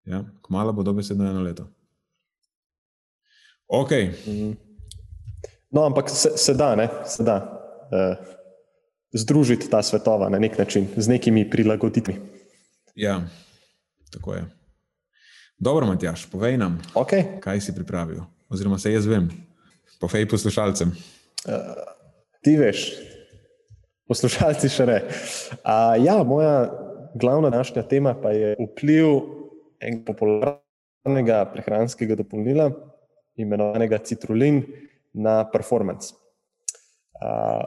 [0.05, 1.67] ja kmalo bo dobesedno eno leto.
[3.67, 3.91] Ok.
[4.29, 4.53] Mhm.
[5.75, 6.85] No, ampak se, se da, ne?
[7.09, 8.15] se da uh,
[9.11, 12.19] združiti ta svetova na nek način z nekimi prilagoditvami.
[12.95, 13.17] Ja,
[14.13, 14.45] tako je.
[15.57, 17.41] Dobro, Matjaš, povej nam, okay.
[17.43, 18.23] kaj si pripravil
[18.55, 19.27] oziroma se jaz vem,
[19.99, 20.93] po fej poslušalcem.
[21.45, 21.75] Uh,
[22.43, 22.87] ti veš,
[24.09, 24.99] poslušalci še ne.
[25.59, 26.69] Uh, ja, moja
[27.15, 29.11] glavna današnja tema pa je vpliv
[29.83, 32.71] enega popularnega prehranskega dopolnila,
[33.37, 34.63] imenovanega citrulin,
[35.15, 36.11] na performance.
[37.15, 37.63] Uh,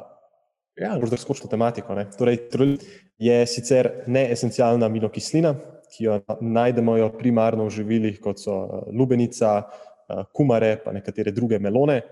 [0.77, 1.95] ja, možno skočno tematiko.
[1.97, 2.05] Ne?
[2.13, 2.77] Torej, citrulin
[3.19, 5.55] je sicer neesencialna aminokislina,
[5.89, 8.59] ki jo najdemo primarno v živilih, kot so
[8.93, 9.88] lubenica, Eh,
[10.33, 12.03] kumare, pa nekatere druge melone.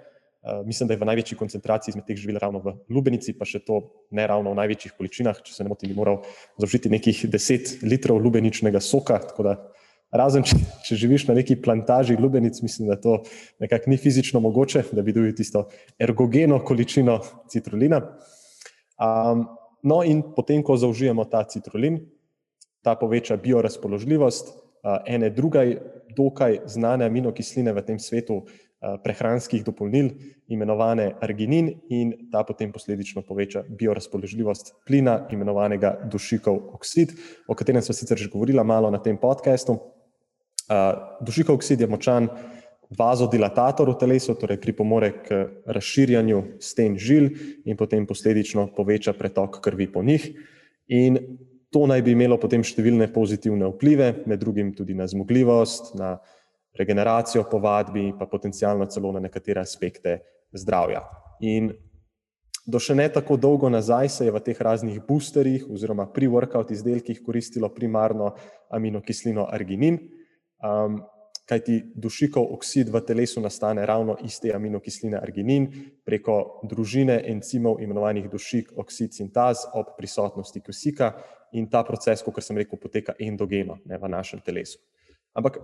[0.47, 3.59] Eh, mislim, da je v največji koncentraciji izmed teh živil ravno v lubenici, pa še
[3.67, 3.81] to
[4.15, 5.41] ne ravno v največjih količinah.
[5.43, 6.21] Če se ne motim, bi moral
[6.63, 9.19] zaužiti nekih 10 litrov lubeničnega soka.
[9.43, 9.57] Da,
[10.15, 13.17] razen če, če živiš na neki plantaži lubenic, mislim, da to
[13.65, 15.65] nekako ni fizično mogoče, da bi dobil tisto
[15.99, 17.19] ergogeno količino
[17.51, 18.05] citrulina.
[19.03, 19.49] Um,
[19.83, 22.05] no, in potem, ko zaužijemo ta citrulin,
[22.87, 24.55] ta poveča biorazpoložljivost
[25.07, 25.65] ene druge
[26.17, 30.11] dokaj znane aminokisline v tem svetu eh, prehranskih dopolnil,
[30.49, 37.17] imenovane arginin, in ta potem posledično poveča biorazpoložljivost plina, imenovanega dušikov oksid,
[37.49, 39.79] o katerem smo sicer že govorili malo na tem podkastu.
[41.23, 42.29] Dušikov oksid je močan
[42.91, 47.31] vazodilatator v telesu, torej pripomore k razširjanju sten žil
[47.67, 50.31] in potem posledično poveča pretok krvi po njih.
[50.87, 51.19] In
[51.77, 56.15] To naj bi imelo potem številne pozitivne vplive, med drugim tudi na zmogljivost, na
[56.73, 60.15] regeneracijo po vadbi, pa potencialno celo na nekatere aspekte
[60.57, 61.03] zdravja.
[61.45, 61.69] In
[62.65, 66.73] do še ne tako dolgo nazaj se je v teh raznih boosterjih oziroma pri workout
[66.73, 68.33] izdelkih koristilo primarno
[68.73, 70.01] aminokislino arginin.
[70.65, 71.03] Um,
[71.47, 75.69] kajti dušikov oksid v telesu nastane ravno iz te aminokisline arginin
[76.09, 81.13] preko družine encimov imenovanih dušik oksid sintaz ob prisotnosti kisika
[81.57, 84.79] in ta proces, kot sem rekel, poteka endogeno ne, v našem telesu.
[85.37, 85.59] Ampak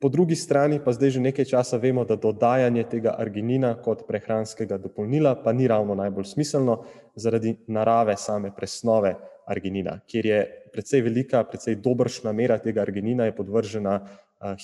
[0.00, 4.78] po drugi strani pa zdaj že nekaj časa vemo, da dodajanje tega arginina kot prehranskega
[4.78, 6.82] dopolnila pa ni ravno najbolj smiselno
[7.16, 9.14] zaradi narave same presnove
[9.46, 10.38] arginina, kjer je
[10.72, 13.98] precej velika, precej dobršna mera tega arginina je podvržena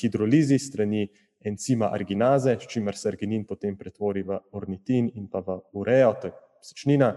[0.01, 1.09] hidrolizi strani
[1.41, 6.29] encima arginaze, s čimer se arginin potem pretvori v ornitin in pa v urejo, to
[6.29, 7.15] je sečnina.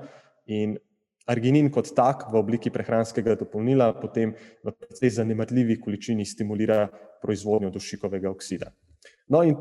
[0.47, 0.77] In
[1.25, 6.87] arginin kot tak v obliki prehranskega dopolnila potem v precej zanemarljivi količini stimulira
[7.21, 8.73] proizvodnjo dušikovega oksida.
[9.27, 9.55] No in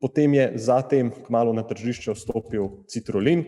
[0.00, 3.46] potem je zatem kmalo na tržišče vstopil citrulin,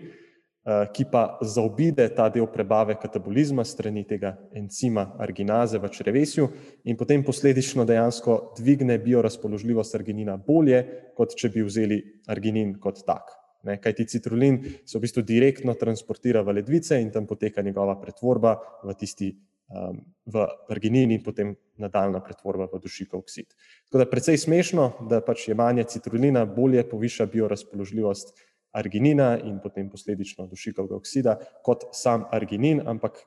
[0.69, 6.49] Eh, ki pa zaobide ta del prebave katabolizma strani tega encima arginaze v črevesju
[6.85, 10.83] in potem posledično dejansko dvigne biorazpoložljivost arginina bolje,
[11.17, 13.38] kot če bi vzeli arginin kot tak.
[13.69, 18.57] Ne, kajti citrulin se v bistvu direktno transportira v ledvice in tam poteka njegova pretvorba
[18.85, 19.29] v tisti
[19.69, 23.53] um, v arginin in potem nadaljna pretvorba v dušikov oksid.
[23.89, 28.33] Tako da je precej smešno, da pač jemanje citrulina bolje poviša biorazpoložljivost
[28.73, 33.21] arginina in potem posledično dušikovega oksida kot sam arginin, ampak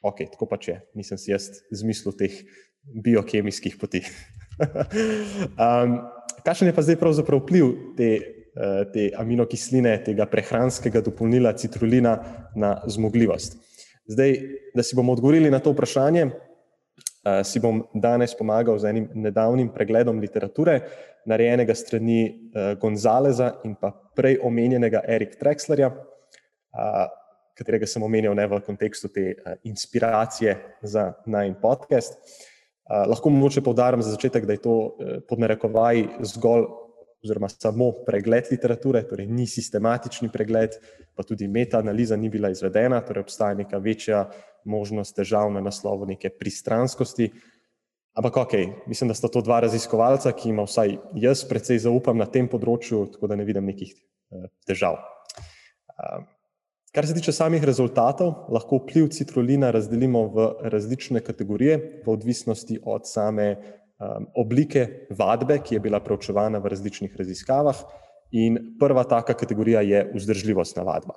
[0.00, 2.32] ok, tako pač je, nisem si jaz zmislil teh
[2.86, 4.04] biokemijskih poti.
[5.60, 5.98] um,
[6.46, 8.35] kakšen je pa zdaj pravzaprav vpliv te
[8.92, 12.16] te aminokisline, tega prehranskega dopolnila citrulina
[12.56, 13.58] na zmogljivost.
[14.08, 14.36] Zdaj,
[14.74, 16.30] da si bomo odgovorili na to vprašanje,
[17.44, 20.78] si bom danes pomagal z enim nedavnim pregledom literature,
[21.26, 22.50] narejenega strani
[22.80, 25.90] Gonzaleza in pa prej omenjenega Erika Trexlerja,
[27.58, 29.34] katerega sem omenjal ne v kontekstu te
[29.66, 30.54] inspiracije
[30.86, 32.14] za najn podcast.
[32.86, 34.76] Lahko mogoče povdarim za začetek, da je to
[35.28, 36.68] pod narekovaji zgolj
[37.26, 40.78] oziroma samo pregled literature, torej ni sistematični pregled,
[41.14, 44.28] pa tudi metaanaliza ni bila izvedena, torej obstaja neka večja
[44.64, 47.30] možnost težav na naslovu neke pristranskosti.
[48.16, 48.54] Ampak ok,
[48.88, 53.02] mislim, da sta to dva raziskovalca, ki ima vsaj jaz precej zaupam na tem področju,
[53.12, 53.92] tako da ne vidim nekih
[54.66, 54.96] težav.
[56.96, 63.04] Kar se tiče samih rezultatov, lahko vpliv citrulina razdelimo v različne kategorije, v odvisnosti od
[63.04, 63.50] same
[63.98, 67.84] um, oblike vadbe, ki je bila preučevana v različnih raziskavah.
[68.36, 71.14] In prva taka kategorija je vzdržljivostna vadba.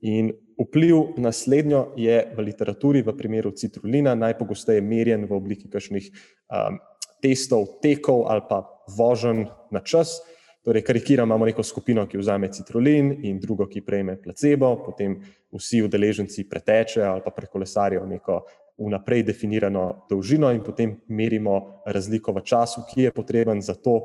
[0.00, 6.08] In vpliv na slednjo je v literaturi, v primeru citrulina, najpogosteje merjen v obliki kakšnih
[6.08, 6.80] um,
[7.20, 8.64] testov, tekov ali pa
[8.96, 10.18] vožen na čas.
[10.64, 15.14] Torej, karikiramo, imamo neko skupino, ki vzame citrulin, in drugo, ki prejme placebo, potem
[15.56, 18.42] vsi udeleženci pretečejo ali pa prekolesarijo neko
[18.80, 24.00] vnaprej definirano dolžino in potem merimo razliko v času, ki je potreben za to,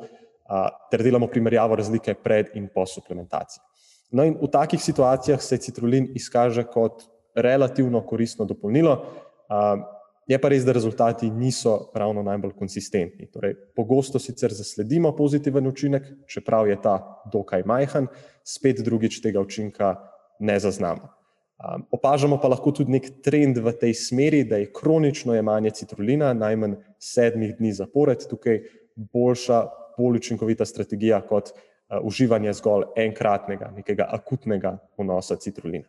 [0.91, 3.63] ter delamo primerjavo razlike pred in po suplementaciji.
[4.11, 8.99] No, in v takih situacijah se citrulin izkaže kot relativno koristno dopolnilo.
[10.27, 13.27] Je pa res, da rezultati niso ravno najbolj konsistentni.
[13.29, 16.95] Torej, pogosto sicer zasledimo pozitiven učinek, čeprav je ta
[17.33, 18.07] dokaj majhen,
[18.45, 19.95] spet drugič tega učinka
[20.39, 21.14] ne zaznamo.
[21.55, 26.33] Um, opažamo pa lahko tudi nek trend v tej smeri, da je kronično jemanje citrulina
[26.35, 28.59] najmanj sedmih dni zapored tukaj
[28.95, 29.61] boljša,
[29.95, 35.87] bolj učinkovita strategija kot uh, uživanje zgolj enkratnega, nekega akutnega vnosa citrulina.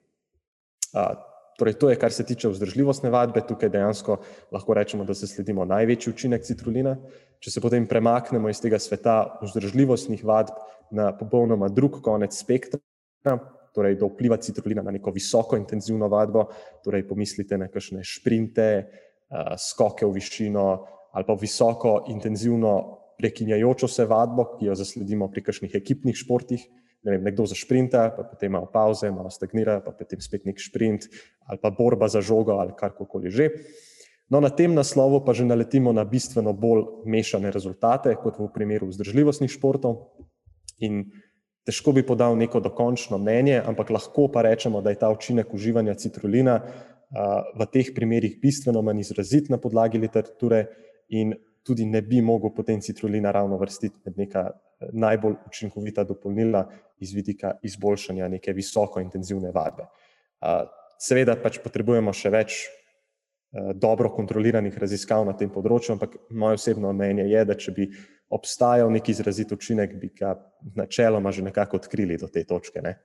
[0.95, 1.19] Uh,
[1.59, 4.21] torej, to je, kar se tiče vzdržljivostne vadbe, tukaj dejansko
[4.55, 6.95] lahko rečemo, da se sledimo največji učinek citrulina.
[7.43, 10.55] Če se potem premaknemo iz tega sveta vzdržljivostnih vadb
[10.95, 12.79] na popolnoma drug konec spektra,
[13.77, 16.49] torej do vpliva citrulina na neko visoko intenzivno vadbo,
[16.85, 18.69] torej pomislite na kakšne šprinte,
[19.61, 20.67] skoke v višino
[21.17, 22.73] ali pa visoko intenzivno
[23.17, 26.61] prekinjajočo se vadbo, ki jo zasledimo pri kakšnih ekipnih športih.
[27.07, 30.61] Ne vem, nekdo za šprinta, pa potem malo pauze, malo stagnira, pa potem spet nek
[30.61, 31.07] šprint
[31.47, 33.49] ali pa borba za žogo ali karkoli že.
[34.29, 38.91] No, na tem naslovu pa že naletimo na bistveno bolj mešane rezultate kot v primeru
[38.91, 40.11] vzdržljivostnih športov.
[40.83, 41.07] In
[41.67, 45.97] Težko bi podal neko dokončno mnenje, ampak lahko pa rečemo, da je ta učinek uživanja
[45.99, 46.61] citrulina
[47.57, 50.67] v teh primerih bistveno manj izrazit na podlagi literature
[51.09, 51.35] in
[51.67, 54.45] tudi ne bi mogel potem citrulina ravno vrstiti med neka
[54.93, 56.67] najbolj učinkovita dopolnila
[57.03, 59.89] iz vidika izboljšanja neke visoko intenzivne vadbe.
[61.03, 62.61] Seveda pač potrebujemo še več
[63.75, 67.89] dobro kontroliranih raziskav na tem področju, ampak moje osebno mnenje je, da če bi
[68.33, 70.35] obstajal neki izrazit učinek, bi ga
[70.75, 72.83] načeloma že nekako odkrili do te točke.
[72.83, 72.97] Ne?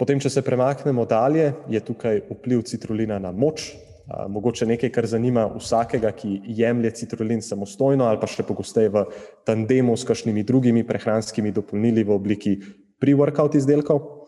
[0.00, 3.72] Potem, če se premaknemo dalje, je tukaj vpliv citrulina na moč.
[4.10, 9.04] Mogoče nekaj, kar zanima vsakega, ki jemlje citrulin samostojno ali pa še pogosteje v
[9.46, 12.56] tandemu s kakšnimi drugimi prehranskimi dopolnili v obliki
[12.98, 14.19] pre-workout izdelkov.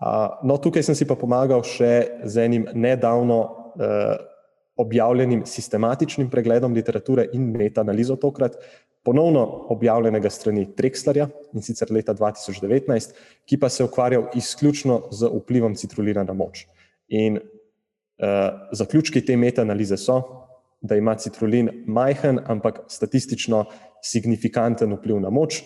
[0.00, 1.92] No, tukaj sem si pa pomagal še
[2.24, 3.40] z enim nedavno
[4.80, 8.56] objavljenim sistematičnim pregledom literature in metaanalizo tokrat,
[9.04, 9.42] ponovno
[9.72, 13.14] objavljenega strani Trexlerja in sicer leta 2019,
[13.48, 16.66] ki pa se je ukvarjal izključno z vplivom citrulina na moč.
[17.08, 20.20] In uh, zaključki te metaanalize so,
[20.80, 23.64] da ima citrulin majhen, ampak statistično
[24.04, 25.62] signifikanten vpliv na moč,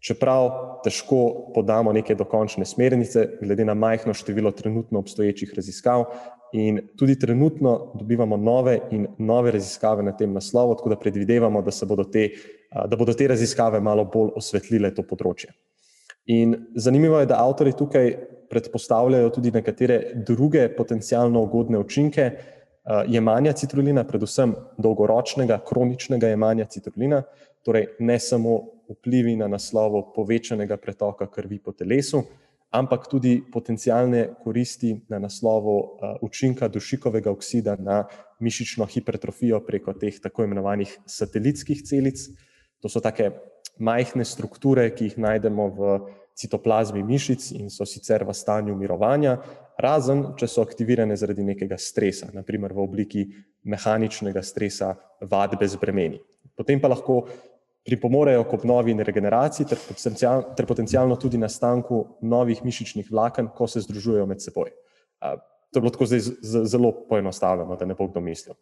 [0.00, 0.50] čeprav
[0.84, 6.04] težko podamo neke dokončne smernice, glede na majhno število trenutno obstoječih raziskav,
[6.52, 11.70] in tudi trenutno dobivamo nove in nove raziskave na tem naslovu, tako da predvidevamo, da,
[11.86, 12.28] bodo te,
[12.86, 15.50] da bodo te raziskave malo bolj osvetlile to področje.
[16.26, 18.14] In zanimivo je, da avtori tukaj
[18.50, 22.30] predpostavljajo tudi nekatere druge potencijalno ugodne učinke
[23.10, 27.22] jemanja citrulina, predvsem dolgoročnega, kroničnega jemanja citrulina,
[27.66, 32.22] torej ne samo vplivi na naslovo povečanega pretoka krvi po telesu,
[32.70, 38.04] ampak tudi potencijalne koristi na naslovu uh, učinka dušikovega oksida na
[38.40, 42.28] mišično hipertrofijo preko teh tako imenovanih satelitskih celic.
[42.82, 43.30] To so take
[43.78, 45.98] majhne strukture, ki jih najdemo v
[46.36, 49.38] citoplazmi mišic in so sicer v stanju mirovanja,
[49.80, 53.24] razen če so aktivirane zaradi nekega stresa, naprimer v obliki
[53.64, 56.20] mehaničnega stresa vadbe z bremeni.
[56.56, 57.24] Potem pa lahko
[57.86, 63.68] pripomorejo k obnovi in regeneraciji ter, potencial, ter potencialno tudi nastanku novih mišičnih vlaken, ko
[63.70, 64.72] se združujejo med seboj.
[65.22, 66.20] To je bilo tako zdaj
[66.66, 68.56] zelo poenostavljeno, da ne bo kdo mislil.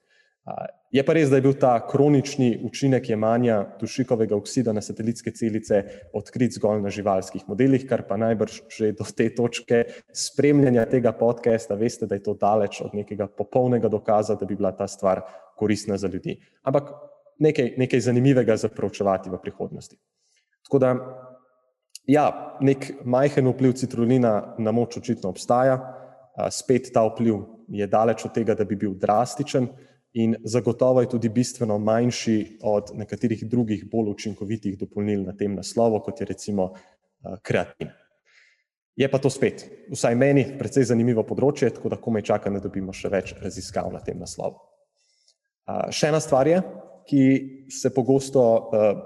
[0.92, 5.80] Je pa res, da je bil ta kronični učinek jemanja dušikovega oksida na satelitske celice
[6.12, 11.78] odkrit zgolj na živalskih modelih, kar pa najbrž že do te točke spremljanja tega podcasta
[11.80, 15.24] veste, da je to daleč od nekega popolnega dokaza, da bi bila ta stvar
[15.56, 16.36] koristna za ljudi.
[16.62, 16.92] Ampak
[17.38, 19.96] nekaj, nekaj zanimivega za preučevati v prihodnosti.
[20.64, 20.94] Tako da,
[22.06, 22.26] ja,
[22.60, 25.78] nek majhen vpliv citrulina na moč očitno obstaja,
[26.50, 29.68] spet ta vpliv je daleč od tega, da bi bil drastičen
[30.14, 36.00] in zagotovo je tudi bistveno manjši od nekaterih drugih bolj učinkovitih dopolnil na tem naslovu,
[36.00, 36.70] kot je recimo
[37.42, 37.90] kreatin.
[38.96, 42.92] Je pa to spet, vsaj meni, precej zanimivo področje, tako da komaj čakam, da dobimo
[42.94, 44.60] še več raziskav na tem naslovu.
[45.90, 46.60] Še ena stvar je,
[47.08, 48.98] ki se pogosto uh,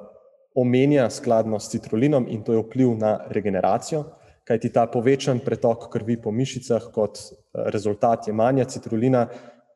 [0.54, 4.04] omenja skladno s citrulinom in to je vpliv na regeneracijo,
[4.44, 7.20] kajti ta povečan pretok krvi po mišicah kot
[7.72, 9.26] rezultat jemanja citrulina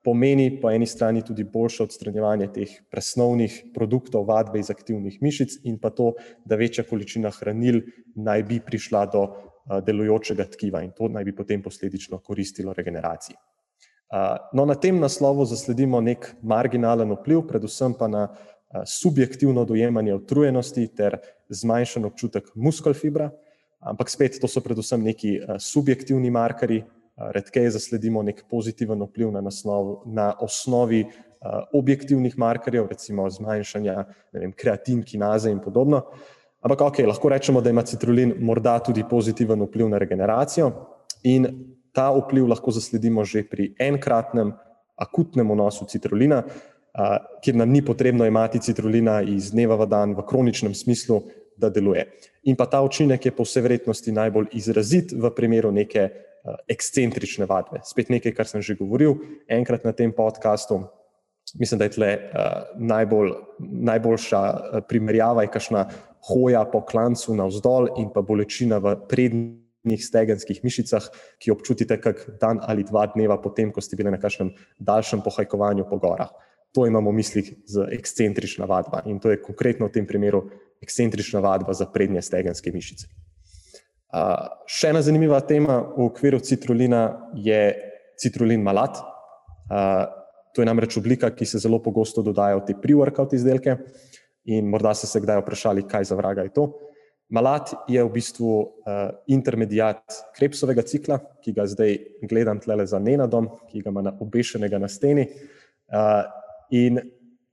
[0.04, 5.78] pomeni po eni strani tudi boljše odstranjevanje teh presnovnih produktov vadbe iz aktivnih mišic in
[5.78, 6.12] pa to,
[6.44, 7.82] da večja količina hranil
[8.16, 9.26] naj bi prišla do
[9.86, 13.36] delujočega tkiva in to naj bi potem posledično koristilo regeneraciji.
[14.52, 18.26] No, na tem naslovu zasledimo nek marginalen vpliv, predvsem pa na
[18.86, 21.16] subjektivno dojemanje utrujenosti ter
[21.48, 23.30] zmanjšan občutek muskelfibra,
[23.80, 26.82] ampak spet to so predvsem neki subjektivni markeri,
[27.16, 31.04] redkeje zasledimo nek pozitiven vpliv na, naslov, na osnovi
[31.72, 36.04] objektivnih markerjev, recimo zmanjšanja vem, kreatin, kinaze in podobno.
[36.62, 40.70] Ampak ok, lahko rečemo, da ima citrulin morda tudi pozitiven vpliv na regeneracijo.
[41.22, 41.48] In
[41.92, 44.52] ta vpliv lahko zasledimo že pri enkratnem
[44.96, 46.42] akutnem vnosu citrulina,
[47.42, 51.22] kjer nam ni potrebno imati citrulina iz dneva v dan v kroničnem smislu,
[51.56, 52.06] da deluje.
[52.48, 56.08] In pa ta učinek je po vsej verjetnosti najbolj izrazit v primeru neke
[56.68, 57.82] ekscentrične vadbe.
[57.86, 59.14] Spet nekaj, kar sem že govoril
[59.46, 60.82] enkrat na tem podkastu.
[61.58, 64.40] Mislim, da je tle uh, najbolj, najboljša
[64.88, 65.84] primerjava, je kašna
[66.30, 68.96] hoja po klancu navzdol in pa bolečina v
[69.82, 71.10] prednjih stegenskih mišicah,
[71.42, 75.88] ki občutite kak dan ali dva dneva potem, ko ste bili na kakšnem daljšem pohajkovanju
[75.90, 76.30] po gorah.
[76.72, 80.48] To imamo v mislih z ekscentrična vadba in to je konkretno v tem primeru
[80.80, 83.10] ekscentrična vadba za prednje stegenske mišice
[84.68, 87.72] še ena zanimiva tema v okviru citrulina je
[88.20, 89.00] citrulin malat.
[89.72, 90.04] Uh,
[90.52, 93.78] to je namreč oblika, ki se zelo pogosto dodaja v te pre-workout izdelke
[94.44, 96.68] in morda ste se kdaj vprašali, kaj za vraga je to.
[97.32, 98.66] Malat je v bistvu uh,
[99.32, 100.04] intermediat
[100.36, 101.96] krepsovega cikla, ki ga zdaj
[102.28, 105.24] gledam tle za nenadom, ki ga ima na obešenega na steni.
[105.88, 106.28] Uh,
[106.76, 107.00] in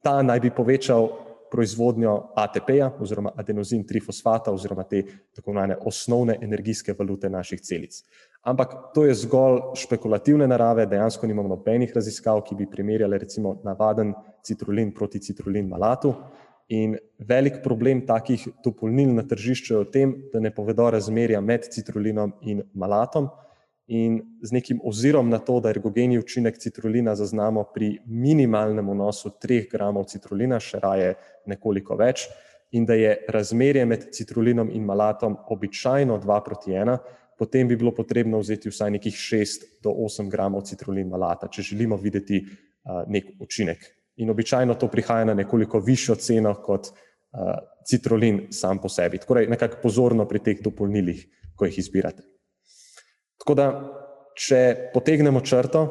[0.03, 1.07] ta naj bi povečal
[1.49, 5.01] proizvodnjo ATP-ja oziroma adenozin trifosfata oziroma te
[5.35, 8.03] tako imenovane osnovne energijske valute naših celic.
[8.43, 14.13] Ampak to je zgolj špekulativne narave, dejansko nimamo nobenih raziskav, ki bi primerjali recimo navaden
[14.43, 16.13] citrulin proti citrulin malatu.
[16.69, 21.65] In velik problem takih dopolnil na tržišču je v tem, da ne povedo razmerja med
[21.73, 23.29] citrulinom in malatom,
[23.89, 29.65] in z nekim ozirom na to, da ergogeni učinek citrulina zaznamo pri minimalnem vnosu 3
[29.71, 31.15] gramov citrulina, še raje
[31.49, 32.27] nekoliko več,
[32.69, 36.99] in da je razmerje med citrulinom in malatom običajno 2 proti 1,
[37.39, 41.97] potem bi bilo potrebno vzeti vsaj nekih 6 do 8 gramov citrulin malata, če želimo
[41.97, 43.95] videti uh, nek učinek.
[44.19, 47.55] In običajno to prihaja na nekoliko višjo ceno kot uh,
[47.87, 49.21] citrulin sam po sebi.
[49.23, 51.23] Torej, nekako pozorno pri teh dopolnilih,
[51.55, 52.25] ko jih izbirate.
[53.39, 53.69] Tako da,
[54.35, 55.85] če potegnemo črto,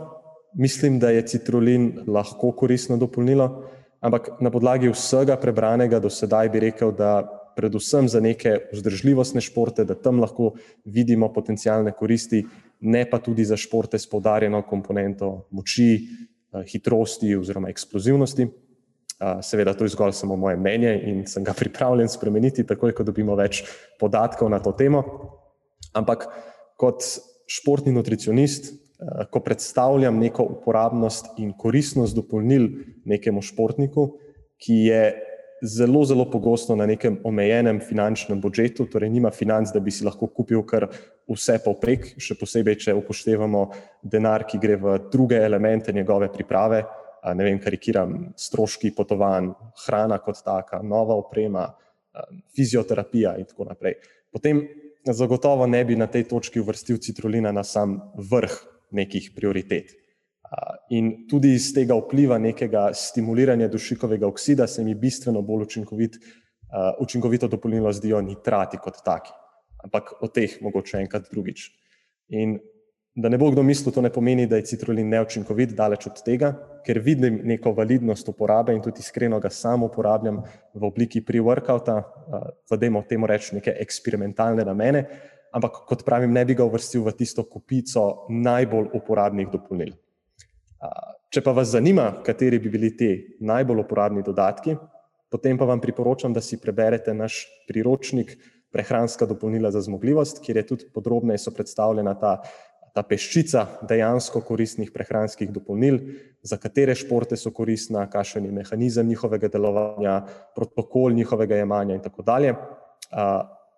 [0.60, 3.48] mislim, da je citrulin lahko koristno dopolnilo,
[4.04, 7.22] ampak na podlagi vsega prebranega do sedaj bi rekel, da
[7.58, 10.52] predvsem za neke vzdržljivostne športe, da tam lahko
[10.84, 12.44] vidimo potencijalne koristi,
[12.80, 15.88] ne pa tudi za športe s podarjeno komponento moči,
[16.66, 18.48] hitrosti oziroma eksplozivnosti.
[19.18, 23.04] Eh, seveda, to je zgolj samo moje mnenje in sem ga pripravljen spremeniti, takoj, ko
[23.04, 23.64] dobimo več
[23.98, 25.02] podatkov na to temo.
[25.98, 26.28] Ampak
[26.78, 27.02] kot
[27.50, 32.68] športni nutricionist, eh, ko predstavljam neko uporabnost in koristnost dopolnil
[33.04, 34.12] nekemu športniku,
[34.58, 35.02] ki je
[35.62, 40.26] zelo, zelo pogosto na nekem omejenem finančnem budžetu, torej nima financ, da bi si lahko
[40.26, 40.88] kupil kar
[41.28, 43.64] vse povprek, še posebej, če upoštevamo
[44.02, 46.84] denar, ki gre v druge elemente njegove priprave,
[47.34, 49.50] ne vem, karikiram, stroški potovanj,
[49.84, 51.66] hrana kot taka, nova oprema,
[52.56, 53.98] fizioterapija in tako naprej.
[54.32, 54.62] Potem
[55.06, 58.54] zagotovo ne bi na tej točki uvrstil citrulina na sam vrh
[58.90, 59.94] nekih prioritet.
[60.96, 66.16] In tudi iz tega vpliva nekega stimuliranja dušikovega oksida se mi bistveno bolj učinkovit
[67.00, 69.32] učinkovito dopolnilo zdijo nitrati kot taki.
[69.84, 71.68] Ampak o teh mogoče enkrat drugič.
[72.28, 72.58] In
[73.18, 76.52] da ne bo kdo mislil, to ne pomeni, da je citrulin neučinkovit, daleč od tega,
[76.86, 80.42] ker vidim neko validnost uporabe in tudi iskreno ga sam uporabljam
[80.74, 81.96] v obliki pre-workouta,
[82.70, 85.02] da dajmo temu reči neke eksperimentalne namene,
[85.52, 89.96] ampak kot pravim, ne bi ga uvrstil v tisto kupico najbolj uporabnih dopolnil.
[91.28, 93.10] Če pa vas zanima, kateri bi bili ti
[93.40, 94.76] najbolj uporabni dodatki,
[95.30, 98.36] potem pa vam priporočam, da si preberete naš priročnik
[98.68, 102.34] Prehranska dopolnila za zmogljivost, kjer je tudi podrobneje predstavljena ta
[102.98, 106.00] ta peščica dejansko koristnih prehranskih dopolnil,
[106.42, 110.16] za katere športe so koristna, kakšen je mehanizem njihovega delovanja,
[110.56, 112.54] protokol njihovega jemanja in tako dalje.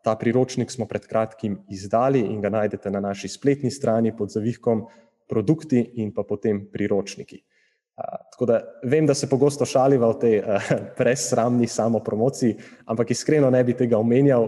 [0.01, 4.86] Ta priročnik smo pred kratkim izdali in ga najdete na naši spletni strani pod zavihkom
[5.31, 7.41] produkti in pa potem priročniki.
[8.33, 10.37] Tako da vem, da se pogosto šaliva v tej
[10.97, 12.57] presramni samopromociji,
[12.87, 14.47] ampak iskreno ne bi tega omenjal,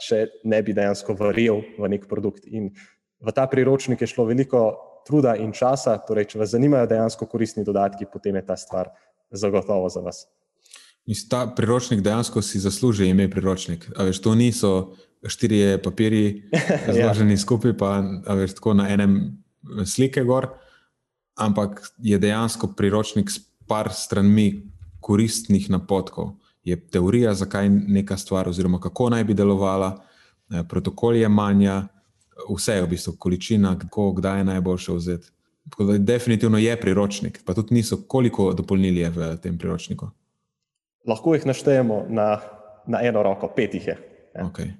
[0.00, 2.46] če ne bi dejansko verjel v nek produkt.
[2.46, 2.70] In
[3.20, 4.62] v ta priročnik je šlo veliko
[5.06, 8.92] truda in časa, torej, če vas zanimajo dejansko koristni dodatki, potem je ta stvar
[9.30, 10.24] zagotovo za vas.
[11.08, 13.88] Mislim, ta priročnik dejansko si zasluži ime priročnik.
[13.98, 14.72] Veš, to niso
[15.24, 16.50] štirje papirji,
[16.96, 17.42] zloženi ja.
[17.44, 17.98] skupaj, pa
[18.28, 19.16] veš, tako na enem
[19.84, 20.48] slike gor,
[21.38, 26.34] ampak je dejansko priročnik s par stranmi koristnih napotkov.
[26.64, 30.00] Je teorija, zakaj neka stvar, oziroma kako naj bi delovala,
[30.50, 31.88] eh, protokol je manja,
[32.48, 35.30] vse je v bistvu količina, kako, kdaj je najboljše vzeti.
[35.78, 40.10] Da, definitivno je priročnik, pa tudi niso, koliko dopolnili je v tem priročniku.
[41.06, 42.40] Lahko jih naštejemo na,
[42.86, 43.96] na eno roko, pet jih je.
[44.34, 44.72] Okay.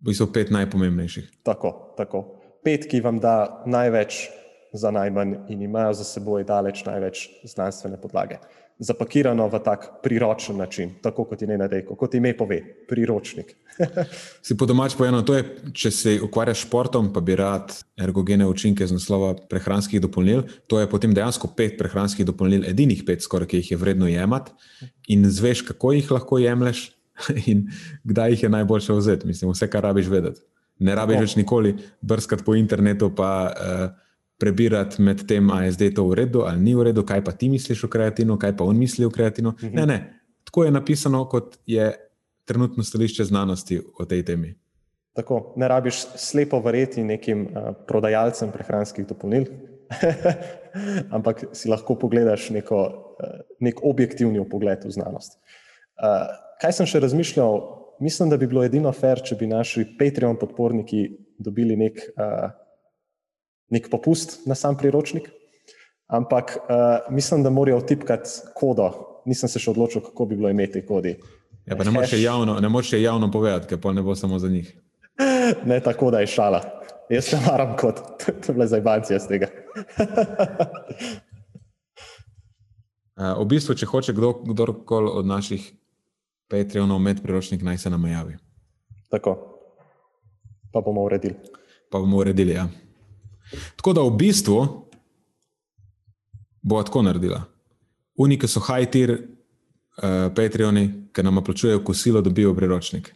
[0.00, 1.30] V bistvu pet najpomembnejših.
[1.42, 2.43] Tako, tako.
[2.64, 4.24] Pet, ki vam da največ
[4.72, 8.40] za najmanj in imajo za seboj daleč največ znanstvene podlage
[8.78, 12.58] zapakirano v tak priročen način, tako kot je ne nadejko, kot ime pove,
[12.88, 13.54] priročnik.
[14.46, 15.44] si po domač povedano, to je,
[15.74, 20.80] če se ukvarjaš s športom, pa bi rad ergogene učinke z naslova prehranskih dopolnil, to
[20.80, 24.54] je potem dejansko pet prehranskih dopolnil, edinih pet, skoraj, ki jih je vredno jemati
[25.08, 26.88] in zveš, kako jih lahko jemliš
[27.50, 27.68] in
[28.02, 29.30] kdaj jih je najboljše vzeti.
[29.30, 30.42] Mislim, vse, kar rabiš vedeti.
[30.78, 33.84] Ne rabiš več nikoli brskati po internetu, pa uh,
[34.38, 37.32] prebirati med tem, ali je zdaj to v redu ali ni v redu, kaj pa
[37.32, 39.54] ti misliš o kreatinu, kaj pa on misli o kreatinu.
[39.54, 39.74] Uh -huh.
[39.74, 40.20] Ne, ne.
[40.44, 41.94] Tako je napisano, kot je
[42.44, 44.54] trenutno stališče znanosti o tej temi.
[45.14, 49.44] Tako, ne rabiš slepo verjeti nekim uh, prodajalcem prehranskih dopolnil,
[51.16, 52.80] ampak si lahko pogledaš neko,
[53.20, 55.38] uh, nek objektivni pogled v znanost.
[56.02, 56.26] Uh,
[56.60, 57.83] kaj sem še razmišljal?
[58.00, 61.06] Mislim, da bi bilo edino fair, če bi naši Patreon podporniki
[61.38, 62.50] dobili nek uh,
[63.70, 65.30] nek popust na sam priročnik,
[66.06, 68.90] ampak uh, mislim, da morajo vtipkati kodo.
[69.26, 71.16] Nisem se še odločil, kako bi bilo imeti kodi.
[71.64, 72.58] Ja, ne moreš javno,
[73.00, 74.74] javno povedati, ker pa ne bo samo za njih.
[75.70, 76.60] Ne tako, da je šala.
[77.12, 78.00] Jaz se maram kot,
[78.40, 79.48] to je bila zajbancija z tega.
[83.16, 85.72] uh, v bistvu, če hoče kdo, kdorkoli od naših
[86.54, 88.36] Patreonov med priročnik, naj se nam javi.
[89.10, 89.34] Tako.
[90.72, 91.34] Pa bomo uredili.
[91.90, 92.68] Pa bomo uredili, ja.
[93.76, 94.60] Tako da v bistvu
[96.62, 97.42] bo tako naredila.
[98.16, 103.14] Uniki so high-tier uh, Patreoni, ki nam plačujejo kosilo, dobijo priročnik.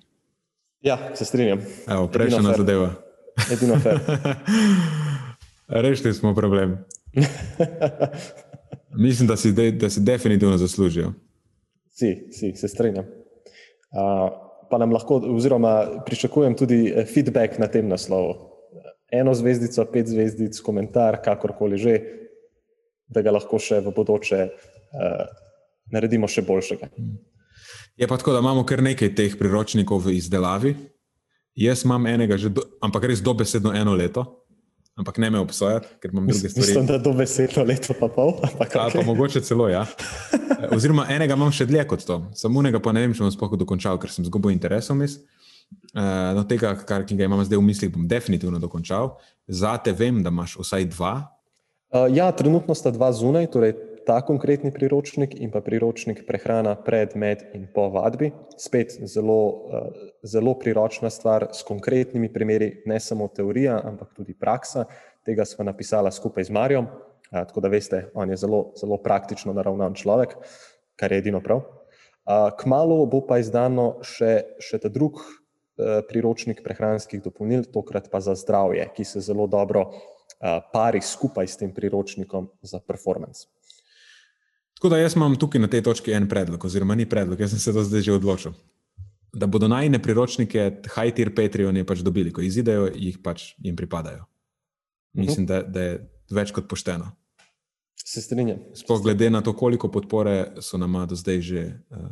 [0.81, 1.63] Ja, se strinjam.
[2.13, 2.93] Prejšnja zadeva.
[3.53, 4.01] Edino fair.
[5.87, 6.79] Rešili smo problem.
[9.05, 11.13] Mislim, da si, de, da si definitivno zaslužijo.
[11.91, 13.05] Si, si se strinjam.
[14.69, 18.49] Pa nam lahko, oziroma pričakujem tudi eh, feedback na tem naslovu
[19.11, 21.95] eno zvezdico, pet zvezdic, komentar, kakorkoli že,
[23.09, 25.23] da ga lahko še v bodoče uh,
[25.93, 26.91] naredimo še boljšega.
[27.99, 30.75] Je pa tako, da imamo kar nekaj teh priročnikov v izdelavi.
[31.59, 34.45] Jaz imam enega, do, ampak res dobesedno eno leto,
[34.99, 36.67] ampak ne me obsojati, ker imam druge stvari.
[36.67, 38.35] Mislim, da dobesedno leto pa pol.
[38.43, 38.93] Pa, okay.
[38.95, 39.87] pa mogoče celo ja.
[40.77, 43.57] Oziroma enega imam še dlje kot to, samo unega pa ne vem, če bom sploh
[43.61, 44.99] dokončal, ker sem zgubil interesom.
[44.99, 45.25] Mislim.
[45.93, 49.15] Uh, no, tega, kar ga imam zdaj v mislih, bom definitivno dokončal.
[49.47, 51.15] Zate vem, da imaš vsaj dva.
[51.89, 53.77] Uh, ja, trenutno sta dva zunaj, torej
[54.09, 58.31] ta konkretni priročnik in pa priročnik prehrana pred, med in po vadbi.
[58.57, 64.87] Spet zelo, uh, zelo priročna stvar s konkretnimi primeri, ne samo teorija, ampak tudi praksa.
[65.29, 69.53] Tega smo napisali skupaj z Marjom, uh, tako da veste, on je zelo, zelo praktično
[69.53, 70.39] naravnan človek,
[70.97, 71.67] kar je edino prav.
[72.61, 75.25] Kmalo bo pa izdano še, še ta drugi
[75.79, 81.47] Eh, priročnik prehranskih dopolnil, tokrat pa za zdravje, ki se zelo dobro eh, pari skupaj
[81.47, 83.47] s tem priročnikom za performance.
[84.79, 87.59] Tako da jaz imam tukaj na tej točki en predlog, oziroma ni predlog, jaz sem
[87.59, 88.55] se do zdaj že odločil.
[89.33, 90.63] da bodo najne priročnike,
[90.95, 94.25] high-tier Patreoni pač dobili, ko izidejo, jih pač jim pripadajo.
[95.19, 95.99] Mislim, da, da je
[96.33, 97.11] več kot pošteno.
[97.99, 98.63] Se strinjam.
[98.79, 102.09] Sploh glede na to, koliko podpore so nam do zdaj že, uh,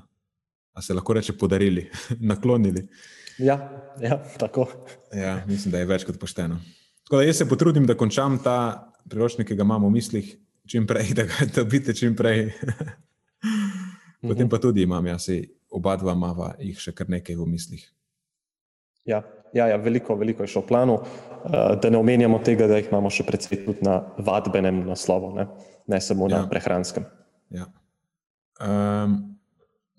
[0.77, 1.87] a se lahko reče, podarili,
[2.33, 2.87] naklonili.
[3.39, 3.57] Ja,
[4.01, 4.69] ja, tako.
[5.13, 6.61] Ja, mislim, da je več kot pošteno.
[7.07, 10.33] Tako da jaz se potrudim, da končam ta priročnik, ki ga imamo v mislih,
[10.67, 12.51] čim prej, da ga dobite čim prej.
[14.23, 15.29] Potem pa tudi imam, jaz
[15.71, 17.85] oba dva mava jih še kar nekaj v mislih.
[19.07, 19.23] Ja,
[19.55, 20.99] ja, ja veliko, veliko je še v planu.
[21.47, 25.47] Uh, da ne omenjamo tega, da jih imamo še predvsej tudi na vadbenem naslovu, ne,
[25.87, 26.43] ne samo ja.
[26.43, 27.07] na prehranskem.
[27.55, 27.69] Ja.
[28.59, 29.37] Um,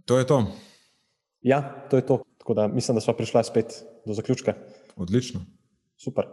[0.03, 0.41] to je to.
[1.47, 2.19] Ja, to je to.
[2.41, 4.57] Tako da mislim, da smo prišli spet do zaključka.
[4.99, 5.45] Odlično.
[5.95, 6.27] Super.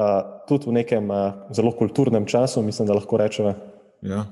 [0.00, 3.52] Uh, tudi v nekem uh, zelo kulturnem času, mislim, da lahko rečemo.
[4.00, 4.24] Ja.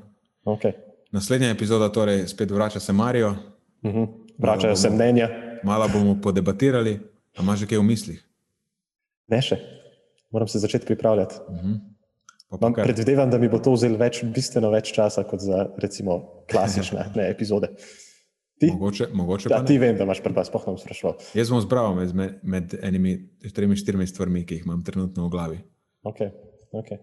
[0.48, 0.72] Okay.
[1.12, 3.34] Naslednja epizoda, torej spet vrača se Marijo.
[3.82, 3.98] Uh mhm.
[3.98, 4.08] -huh.
[4.38, 5.28] Vračajo se mnenja.
[5.64, 7.00] Malo bomo podebatirali.
[7.36, 8.24] A imaš že kaj v mislih?
[9.28, 9.58] Ne še,
[10.30, 11.34] moram se začeti pripravljati.
[11.48, 11.78] Uh -huh.
[12.60, 17.04] Mam, predvidevam, da mi bo to vzelo več, bistveno več časa kot za recimo, klasične
[17.18, 17.68] ne, epizode.
[18.58, 18.70] Ti?
[18.72, 21.14] Mogoče, mogoče da, ti vem, da imaš prebaj, spoh nam sprašval.
[21.38, 23.14] Jaz bom zbral med, med enimi
[23.54, 25.58] tremi, štirimi stvarmi, ki jih imam trenutno v glavi.
[26.10, 26.32] Okay.
[26.74, 26.98] Okay.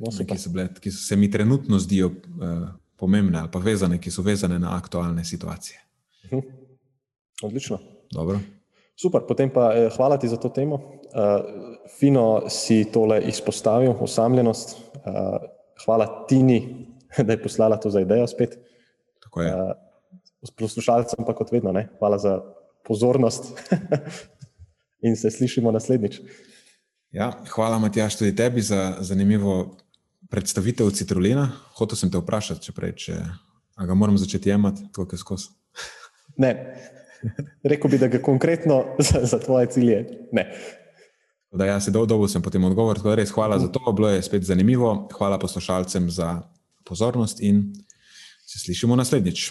[0.00, 2.68] No, ki, so bile, ki so se mi trenutno zdijo uh,
[3.00, 5.80] pomembne ali pa vezane, ki so vezane na aktualne situacije.
[6.24, 6.42] Uh -huh.
[7.42, 7.78] Odlično.
[8.12, 8.40] Dobro.
[8.96, 10.74] Super, potem pa eh, hvala ti za to temo.
[10.74, 10.82] Uh,
[11.98, 14.76] fino si tole izpostavil, osamljenost.
[14.94, 15.02] Uh,
[15.84, 16.86] hvala Tini,
[17.26, 18.58] da je poslala to za idejo spet.
[19.22, 19.54] Tako je.
[19.54, 19.89] Uh,
[20.56, 21.88] poslušalcem pa kot vedno, ne?
[21.98, 22.40] hvala za
[22.86, 23.52] pozornost
[25.06, 26.20] in se slišimo naslednjič.
[27.10, 29.76] Ja, hvala, Matjaš, tudi tebi za zanimivo
[30.30, 31.48] predstavitev citrulina.
[31.76, 33.16] Hotel sem te vprašati, če prej, če
[33.86, 35.48] ga moram začeti jemati, tako je skozi.
[36.38, 36.52] Ne,
[37.66, 40.46] rekel bi, da ga konkretno za, za tvoje cilje ne.
[41.50, 42.96] Da, ja, se dobil sem potem odgovor.
[42.96, 45.08] Tako da res hvala za to, bilo je spet zanimivo.
[45.18, 46.42] Hvala poslušalcem za
[46.86, 47.72] pozornost in
[48.46, 49.50] se slišimo naslednjič.